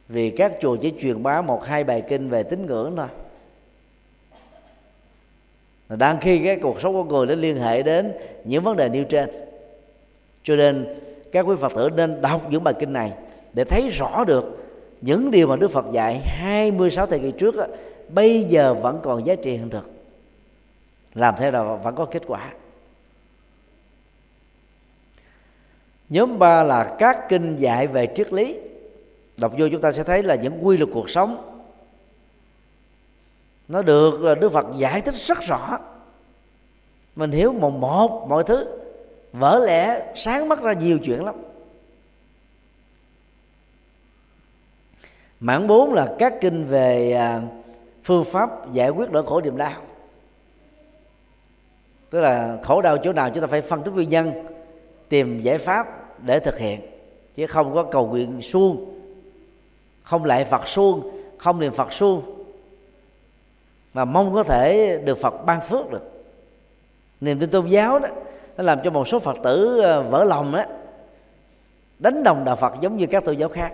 [0.09, 3.09] vì các chùa chỉ truyền bá một hai bài kinh về tín ngưỡng thôi.
[5.89, 8.13] Đang khi cái cuộc sống của người nó liên hệ đến
[8.45, 9.31] những vấn đề nêu trên.
[10.43, 11.01] Cho nên
[11.33, 13.13] các quý phật tử nên đọc những bài kinh này
[13.53, 14.65] để thấy rõ được
[15.01, 17.67] những điều mà Đức Phật dạy 26 thời kỳ trước đó,
[18.09, 19.91] bây giờ vẫn còn giá trị hiện thực.
[21.15, 22.53] Làm thế nào vẫn có kết quả.
[26.09, 28.59] Nhóm ba là các kinh dạy về triết lý
[29.41, 31.59] đọc vô chúng ta sẽ thấy là những quy luật cuộc sống,
[33.68, 35.78] nó được ờ, đức phật giải thích rất rõ.
[37.16, 38.66] Mình hiểu một một, mọi thứ,
[39.32, 41.34] vỡ lẽ, sáng mắt ra nhiều chuyện lắm.
[45.41, 47.43] Mảng bốn là các kinh về à,
[48.05, 49.82] phương pháp giải quyết nỗi khổ niềm đau.
[52.11, 54.32] Tức là khổ đau chỗ nào chúng ta phải phân tích nguyên nhân,
[55.09, 55.86] tìm giải pháp
[56.22, 56.80] để thực hiện,
[57.34, 58.98] chứ không có cầu nguyện suông
[60.09, 62.45] không lại phật suông, không niệm phật suông,
[63.95, 66.25] mà mong có thể được phật ban phước được.
[67.21, 68.09] Niềm tin tôn giáo đó,
[68.57, 70.65] nó làm cho một số phật tử ờ, vỡ lòng đó,
[71.99, 73.73] đánh đồng đạo phật giống như các tôn giáo khác.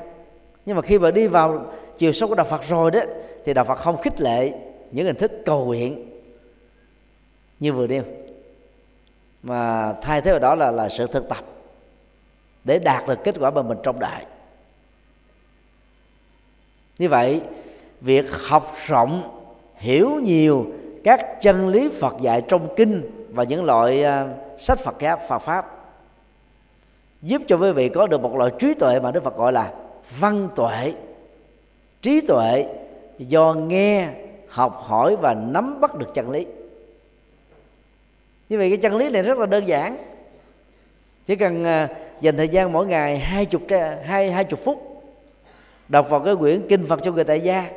[0.67, 1.67] Nhưng mà khi mà đi vào
[1.97, 3.01] chiều sâu của đạo phật rồi đó,
[3.45, 4.53] thì đạo phật không khích lệ
[4.91, 6.21] những hình thức cầu nguyện
[7.61, 8.03] như vừa nêu.
[9.43, 11.45] Mà thay thế vào đó là là sự thực tập
[12.65, 14.27] để đạt được kết quả mà mình trong đại
[16.99, 17.41] như vậy,
[18.01, 19.41] việc học rộng,
[19.75, 20.67] hiểu nhiều
[21.05, 24.29] các chân lý Phật dạy trong kinh và những loại à,
[24.59, 25.75] sách Phật giáo Phật pháp
[27.25, 29.73] giúp cho quý vị có được một loại trí tuệ mà đức phật gọi là
[30.19, 30.93] văn tuệ.
[32.03, 32.67] Trí tuệ
[33.19, 34.09] do nghe,
[34.49, 36.47] học hỏi và nắm bắt được chân lý.
[38.49, 39.97] Như vậy cái chân lý này rất là đơn giản.
[41.27, 41.89] Chỉ cần à,
[42.21, 43.63] dành thời gian mỗi ngày hai chục
[44.05, 44.94] hai hai chục phút
[45.89, 47.71] đọc vào cái quyển kinh phật cho người tại gia.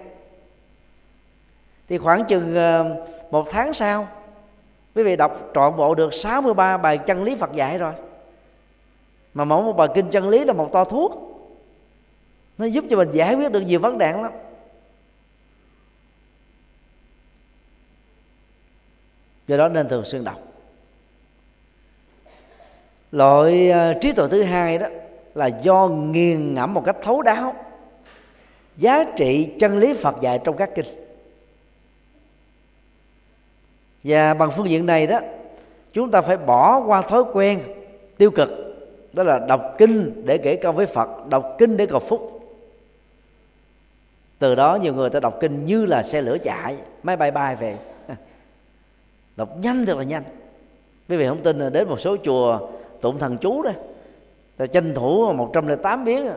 [1.90, 2.96] Thì khoảng chừng ờ,
[3.32, 4.08] một tháng sau,
[4.96, 7.94] quý vị đọc trọn bộ được 63 bài chân lý Phật dạy rồi.
[9.34, 11.24] Mà mỗi một bài kinh chân lý là một to thuốc.
[12.58, 14.32] Nó giúp cho mình giải quyết được nhiều vấn đề lắm.
[19.48, 20.40] Do đó nên thường xuyên đọc.
[23.12, 24.88] Loại ờ, trí tuệ thứ hai đó
[25.36, 27.56] là do nghiền ngẫm một cách thấu đáo
[28.78, 30.86] giá trị chân lý Phật dạy trong các kinh.
[34.04, 35.20] Và bằng phương diện này đó,
[35.94, 37.64] chúng ta phải bỏ qua thói quen
[38.18, 38.50] tiêu cực,
[39.14, 42.34] đó là đọc kinh để kể công với Phật, đọc kinh để cầu phúc.
[44.40, 47.56] Từ đó nhiều người ta đọc kinh như là xe lửa chạy, máy bay bay
[47.56, 47.76] về.
[49.36, 50.24] Đọc nhanh thật là nhanh.
[51.10, 52.60] Quý vị không tin là đến một số chùa
[53.02, 53.72] tụng thần chú đó,
[54.58, 56.28] ta tranh thủ 108 biến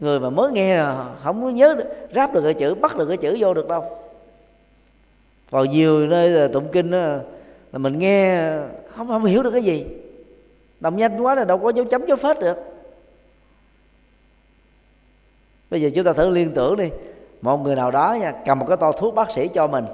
[0.00, 1.76] người mà mới nghe là không có nhớ
[2.14, 3.84] ráp được cái chữ bắt được cái chữ vô được đâu.
[5.50, 6.98] Vào nhiều nơi là tụng kinh đó,
[7.72, 8.50] là mình nghe
[8.96, 9.86] không không hiểu được cái gì.
[10.80, 12.56] Đồng nhanh quá là đâu có dấu chấm dấu phết được.
[15.70, 16.90] Bây giờ chúng ta thử liên tưởng đi.
[17.42, 19.84] Một người nào đó nha cầm một cái to thuốc bác sĩ cho mình.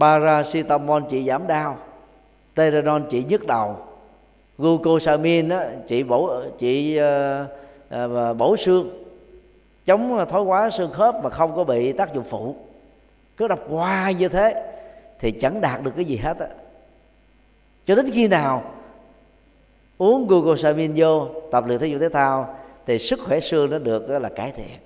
[0.00, 1.78] Paracetamol trị giảm đau.
[2.54, 3.76] Teranol trị nhức đầu.
[4.58, 7.46] Glucosamine đó, trị bổ trị uh,
[7.90, 9.04] Ờ, và bổ xương.
[9.86, 12.56] Chống thoái hóa xương khớp mà không có bị tác dụng phụ.
[13.36, 14.72] Cứ đọc hoài như thế
[15.18, 16.46] thì chẳng đạt được cái gì hết á.
[17.86, 18.74] Cho đến khi nào
[19.98, 24.10] uống glucosamine vô tập luyện thể dục thể thao thì sức khỏe xương nó được
[24.10, 24.78] là cải thiện.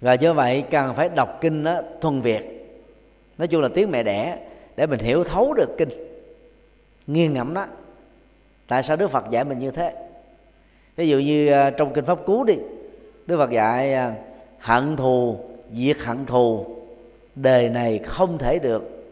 [0.00, 2.42] Và do vậy cần phải đọc kinh đó, thuần việt.
[3.38, 4.38] Nói chung là tiếng mẹ đẻ
[4.76, 6.07] để mình hiểu thấu được kinh
[7.08, 7.66] nghiêng ngẫm đó.
[8.66, 9.94] Tại sao đức phật dạy mình như thế?
[10.96, 12.54] Ví dụ như ờ, trong kinh pháp cú đi,
[13.26, 14.12] đức phật dạy ờ,
[14.58, 15.38] hận thù,
[15.72, 16.66] diệt hận thù,
[17.34, 19.04] đề này không thể được.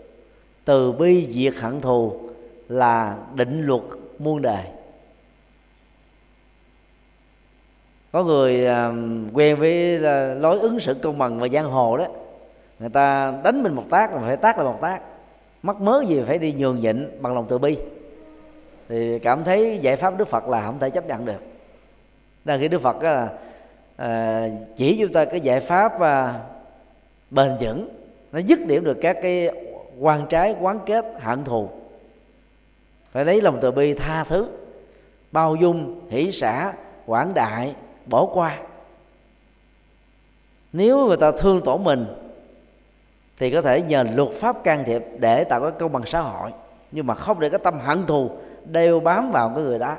[0.65, 2.21] Từ bi diệt hận thù
[2.69, 3.83] là định luật
[4.19, 4.65] muôn đời.
[8.13, 8.93] Có người ờ,
[9.33, 9.99] quen với
[10.35, 12.07] lối ứng xử công bằng và giang hồ đó,
[12.79, 15.01] người ta đánh mình một tác là phải tác là một tác
[15.67, 17.77] mắc mớ gì phải đi nhường nhịn bằng lòng từ bi.
[18.89, 21.43] Thì cảm thấy giải pháp đức phật là không thể chấp nhận được.
[22.45, 23.29] Đang khi đức phật là
[23.97, 26.41] à, chỉ chúng ta cái giải pháp à,
[27.31, 27.89] bền vững
[28.33, 29.51] nó dứt điểm được các cái
[30.01, 31.69] quan trái quán kết hận thù.
[33.13, 34.49] Phải lấy lòng từ bi tha thứ
[35.33, 36.73] bao dung hỷ xả
[37.07, 37.75] quảng đại
[38.07, 38.59] bỏ qua.
[40.73, 42.07] Nếu người ta thương tổ mình
[43.39, 46.53] thì có thể nhờ luật pháp can thiệp để tạo cái công bằng xã hội.
[46.93, 48.31] Nhưng mà không để cái tâm hận thù
[48.65, 49.97] đeo bám vào cái người đó.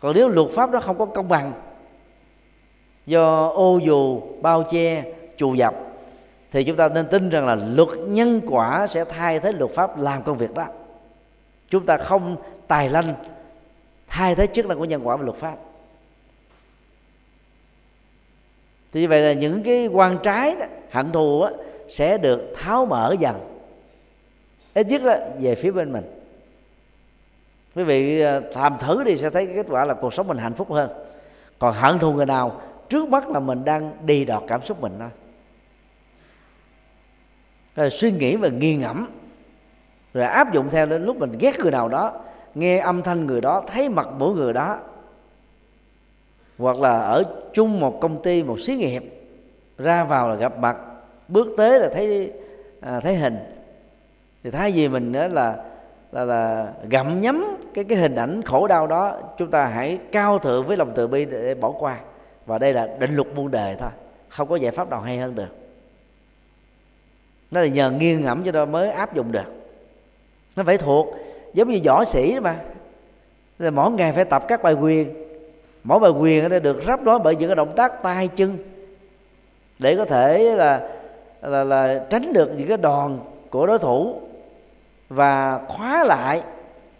[0.00, 1.52] Còn nếu luật pháp đó không có công bằng,
[3.06, 5.04] do ô dù, bao che
[5.36, 5.74] trù dập,
[6.50, 9.98] thì chúng ta nên tin rằng là luật nhân quả sẽ thay thế luật pháp
[9.98, 10.66] làm công việc đó.
[11.68, 12.36] Chúng ta không
[12.66, 13.14] tài lanh,
[14.08, 15.56] thay thế chức năng của nhân quả và luật pháp.
[18.92, 21.50] Thì như vậy là những cái quan trái đó, hận thù đó,
[21.88, 23.36] sẽ được tháo mở dần.
[24.74, 26.04] Ít nhất là về phía bên mình.
[27.74, 30.38] Quý vị à, làm thử đi sẽ thấy cái kết quả là cuộc sống mình
[30.38, 30.90] hạnh phúc hơn.
[31.58, 34.92] Còn hận thù người nào trước mắt là mình đang đi đọt cảm xúc mình
[34.98, 35.08] thôi.
[37.76, 39.06] Rồi suy nghĩ và nghiền ngẫm
[40.14, 42.12] rồi áp dụng theo đến lúc mình ghét người nào đó
[42.54, 44.78] nghe âm thanh người đó thấy mặt mỗi người đó
[46.58, 49.02] hoặc là ở chung một công ty một xí nghiệp
[49.78, 50.76] ra vào là gặp mặt
[51.28, 52.32] bước tới là thấy
[52.80, 53.36] à, thấy hình.
[54.44, 55.56] Thì thay vì mình đó là
[56.12, 60.38] là là gặm nhấm cái cái hình ảnh khổ đau đó chúng ta hãy cao
[60.38, 61.98] thượng với lòng từ bi để bỏ qua.
[62.46, 63.90] Và đây là định luật muôn đời thôi
[64.28, 65.56] không có giải pháp nào hay hơn được.
[67.50, 69.52] Nó là nhờ nghiêng ngẫm cho nó mới áp dụng được.
[70.56, 71.06] Nó phải thuộc
[71.54, 72.56] giống như võ sĩ mà.
[73.58, 75.27] Là mỗi ngày phải tập các bài quyền
[75.88, 78.58] mỗi bài quyền ở đây được rắp nối bởi những cái động tác tay chân
[79.78, 80.88] để có thể là
[81.42, 83.18] là, là tránh được những cái đòn
[83.50, 84.20] của đối thủ
[85.08, 86.42] và khóa lại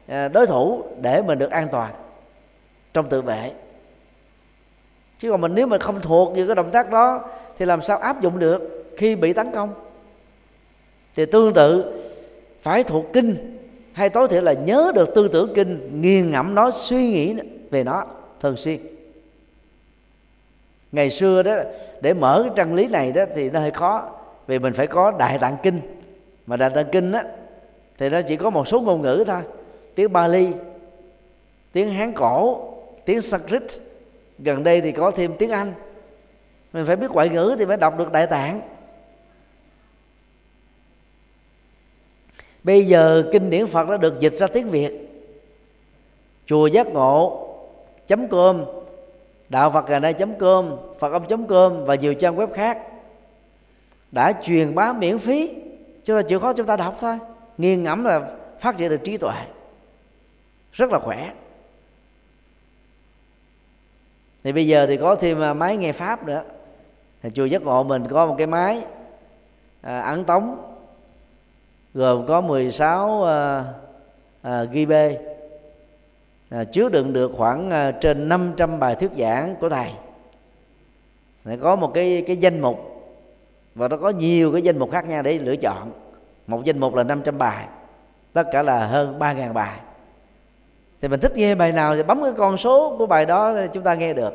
[0.06, 1.92] à, đối thủ để mình được an toàn
[2.94, 3.52] trong tự vệ.
[5.18, 7.24] Chứ còn mình nếu mà không thuộc những cái động tác đó
[7.58, 9.74] thì làm sao áp dụng được khi bị tấn công?
[11.14, 11.98] Thì tương tự
[12.62, 13.58] phải thuộc kinh
[13.92, 17.34] hay tối thiểu là nhớ được tư tưởng kinh nghiền ngẫm nó suy nghĩ
[17.70, 18.04] về nó
[18.40, 18.78] thường xuyên
[20.92, 21.56] ngày xưa đó,
[22.00, 24.10] để mở cái chân lý này đó thì nó hơi khó,
[24.46, 25.80] vì mình phải có đại tạng kinh.
[26.46, 27.24] Mà đại tạng kinh á,
[27.98, 29.40] thì nó chỉ có một số ngôn ngữ thôi.
[29.94, 30.48] Tiếng Bali,
[31.72, 32.64] tiếng Hán cổ,
[33.04, 33.62] tiếng Sanskrit.
[34.38, 35.72] Gần đây thì có thêm tiếng Anh.
[36.72, 38.60] Mình phải biết ngoại ngữ thì mới đọc được đại tạng.
[42.62, 45.08] Bây giờ kinh điển Phật đã được dịch ra tiếng Việt.
[46.46, 47.47] Chùa giác ngộ
[48.08, 48.64] chấm cơm
[49.48, 52.78] đạo phật ngày nay com phật âm com và nhiều trang web khác
[54.12, 55.50] đã truyền bá miễn phí.
[56.04, 57.18] Chúng ta chịu khó chúng ta đọc thôi.
[57.58, 58.30] Nghiền ngẫm là
[58.60, 59.34] phát triển được trí tuệ.
[60.72, 61.32] Rất là khỏe.
[64.44, 66.42] Thì bây giờ thì có thêm à, máy nghe pháp nữa.
[67.22, 68.84] Thì chùa giác ngộ mình có một cái máy
[69.80, 70.74] à, ấn tống
[71.94, 73.64] gồm có 16 à,
[74.42, 74.92] à, GB
[76.50, 79.90] à, chứa đựng được khoảng à, trên 500 bài thuyết giảng của thầy.
[81.44, 82.78] Để có một cái cái danh mục
[83.74, 85.92] và nó có nhiều cái danh mục khác nhau để lựa chọn.
[86.46, 87.66] Một danh mục là 500 bài
[88.32, 89.78] tất cả là hơn 3.000 bài.
[91.00, 93.82] Thì mình thích nghe bài nào thì bấm cái con số của bài đó chúng
[93.82, 94.34] ta nghe được.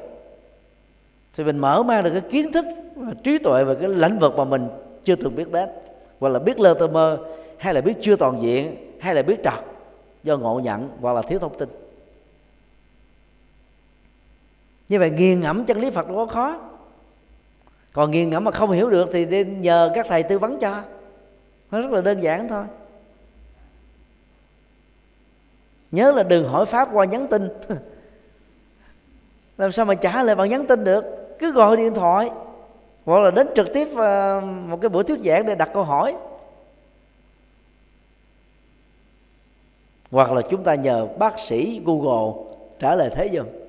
[1.35, 2.65] Thì mình mở mang được cái kiến thức
[3.07, 4.67] à, trí tuệ về cái lĩnh vực mà mình
[5.03, 5.69] chưa từng biết đến.
[6.19, 7.17] Hoặc là biết lơ tơ mơ
[7.57, 9.59] hay là biết chưa toàn diện hay là biết trật
[10.23, 11.82] do ngộ nhận hoặc là thiếu thông tin
[14.89, 16.59] như vậy nghiền ngẫm chân lý phật đâu có khó.
[17.93, 20.81] Còn nghiền ngẫm mà không hiểu được thì nên nhờ các thầy tư vấn cho.
[21.71, 22.65] Nó rất là đơn giản thôi.
[25.91, 27.49] Nhớ là đừng hỏi pháp qua nhắn tin.
[29.57, 31.03] Làm sao mà trả lời bằng nhắn tin được?
[31.39, 32.31] Cứ gọi điện thoại.
[33.05, 36.15] Hoặc là đến trực tiếp ờ, một cái buổi thuyết giảng để đặt câu hỏi.
[40.11, 42.43] Hoặc là chúng ta nhờ bác sĩ google
[42.79, 43.62] trả lời thế dùm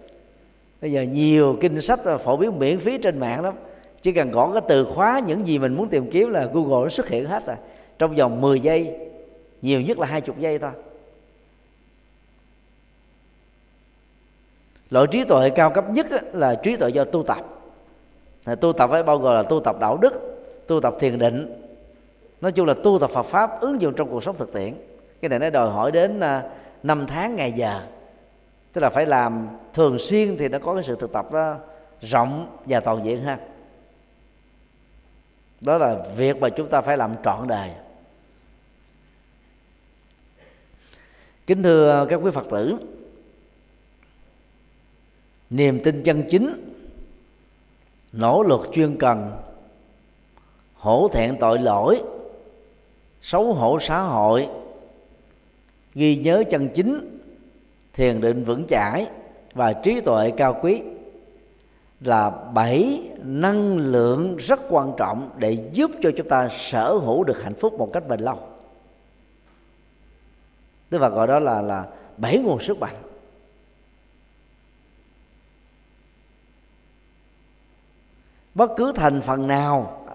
[0.85, 3.55] bây giờ nhiều kinh sách phổ biến miễn phí trên mạng lắm.
[4.02, 6.89] Chỉ cần gõ cái từ khóa những gì mình muốn tìm kiếm là google nó
[6.89, 7.56] xuất hiện hết rồi
[7.98, 8.97] trong vòng 10 giây,
[9.62, 10.70] nhiều nhất là hai chục giây thôi.
[14.90, 17.39] Loại trí tuệ cao cấp nhất là trí tuệ do tu tập.
[18.61, 21.62] Tu tập phải bao gồm là tu tập đạo đức, tu tập thiền định.
[22.40, 24.74] Nói chung là tu tập Phật pháp ứng dụng trong cuộc sống thực tiễn.
[25.20, 26.43] Cái này nó đòi hỏi đến à,
[26.82, 27.81] năm tháng ngày giờ
[28.74, 31.56] tức là phải làm thường xuyên thì nó có cái sự thực tập đó
[32.01, 33.38] rộng và toàn diện ha.
[35.60, 37.70] Đó là việc mà chúng ta phải làm trọn đời.
[41.46, 42.76] Kính thưa các quý phật tử,
[45.51, 46.74] niềm tin chân chính,
[48.12, 49.42] nỗ lực chuyên cần,
[50.74, 52.02] hổ thẹn tội lỗi,
[53.22, 54.48] xấu hổ xã hội,
[55.94, 57.14] ghi nhớ chân chính
[57.95, 59.07] thiền định vững chãi
[59.53, 60.83] và trí tuệ cao quý
[62.01, 67.43] là bảy năng lượng rất quan trọng để giúp cho chúng ta sở hữu được
[67.43, 68.39] hạnh phúc một cách bền lâu.
[70.91, 72.97] Tức là gọi đó là là bảy nguồn sức mạnh.
[78.55, 80.07] Bất cứ thành phần nào,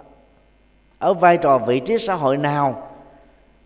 [1.00, 2.89] ở vai trò vị trí xã hội nào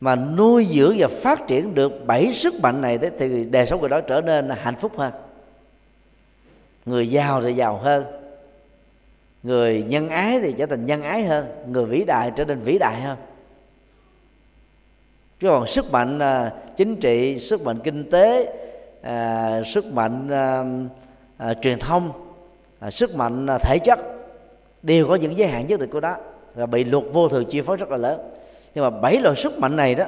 [0.03, 3.87] mà nuôi dưỡng và phát triển được bảy sức mạnh này thì đời sống của
[3.87, 5.13] đó trở nên hạnh phúc hơn.
[6.85, 8.05] Người giàu thì giàu hơn.
[9.43, 11.45] Người nhân ái thì trở thành nhân ái hơn.
[11.67, 13.17] Người vĩ đại trở nên vĩ đại hơn.
[15.39, 18.53] Chứ còn sức mạnh à, chính trị sức mạnh kinh tế
[19.01, 20.63] à, sức mạnh à,
[21.37, 22.11] à, truyền thông
[22.79, 23.99] à, sức mạnh à, thể chất
[24.81, 26.15] đều có những giới hạn nhất định của đó
[26.55, 28.19] và bị luật vô thường chi phối rất là lớn
[28.75, 30.05] nhưng mà bảy loại sức mạnh này đó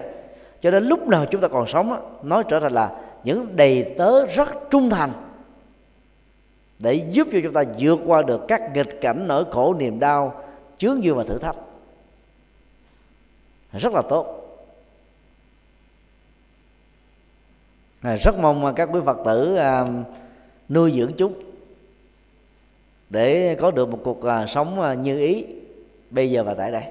[0.61, 2.91] cho đến lúc nào chúng ta còn sống đó, nói trở thành là
[3.23, 5.11] những đầy tớ rất trung thành
[6.79, 10.43] để giúp cho chúng ta vượt qua được các nghịch cảnh nỗi khổ niềm đau
[10.77, 11.55] chướng dương và thử thách.
[13.73, 14.41] Rất là tốt.
[18.01, 19.85] À, rất mong các quý phật tử à,
[20.69, 21.33] nuôi dưỡng chúng
[23.09, 25.45] để có được một cuộc à, sống à, như ý
[26.09, 26.83] bây giờ và tại đây.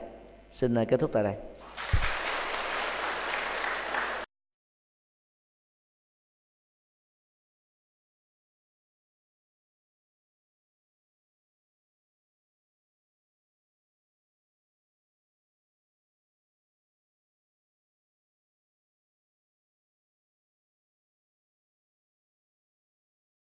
[0.50, 1.34] Xin à, kết thúc tại đây.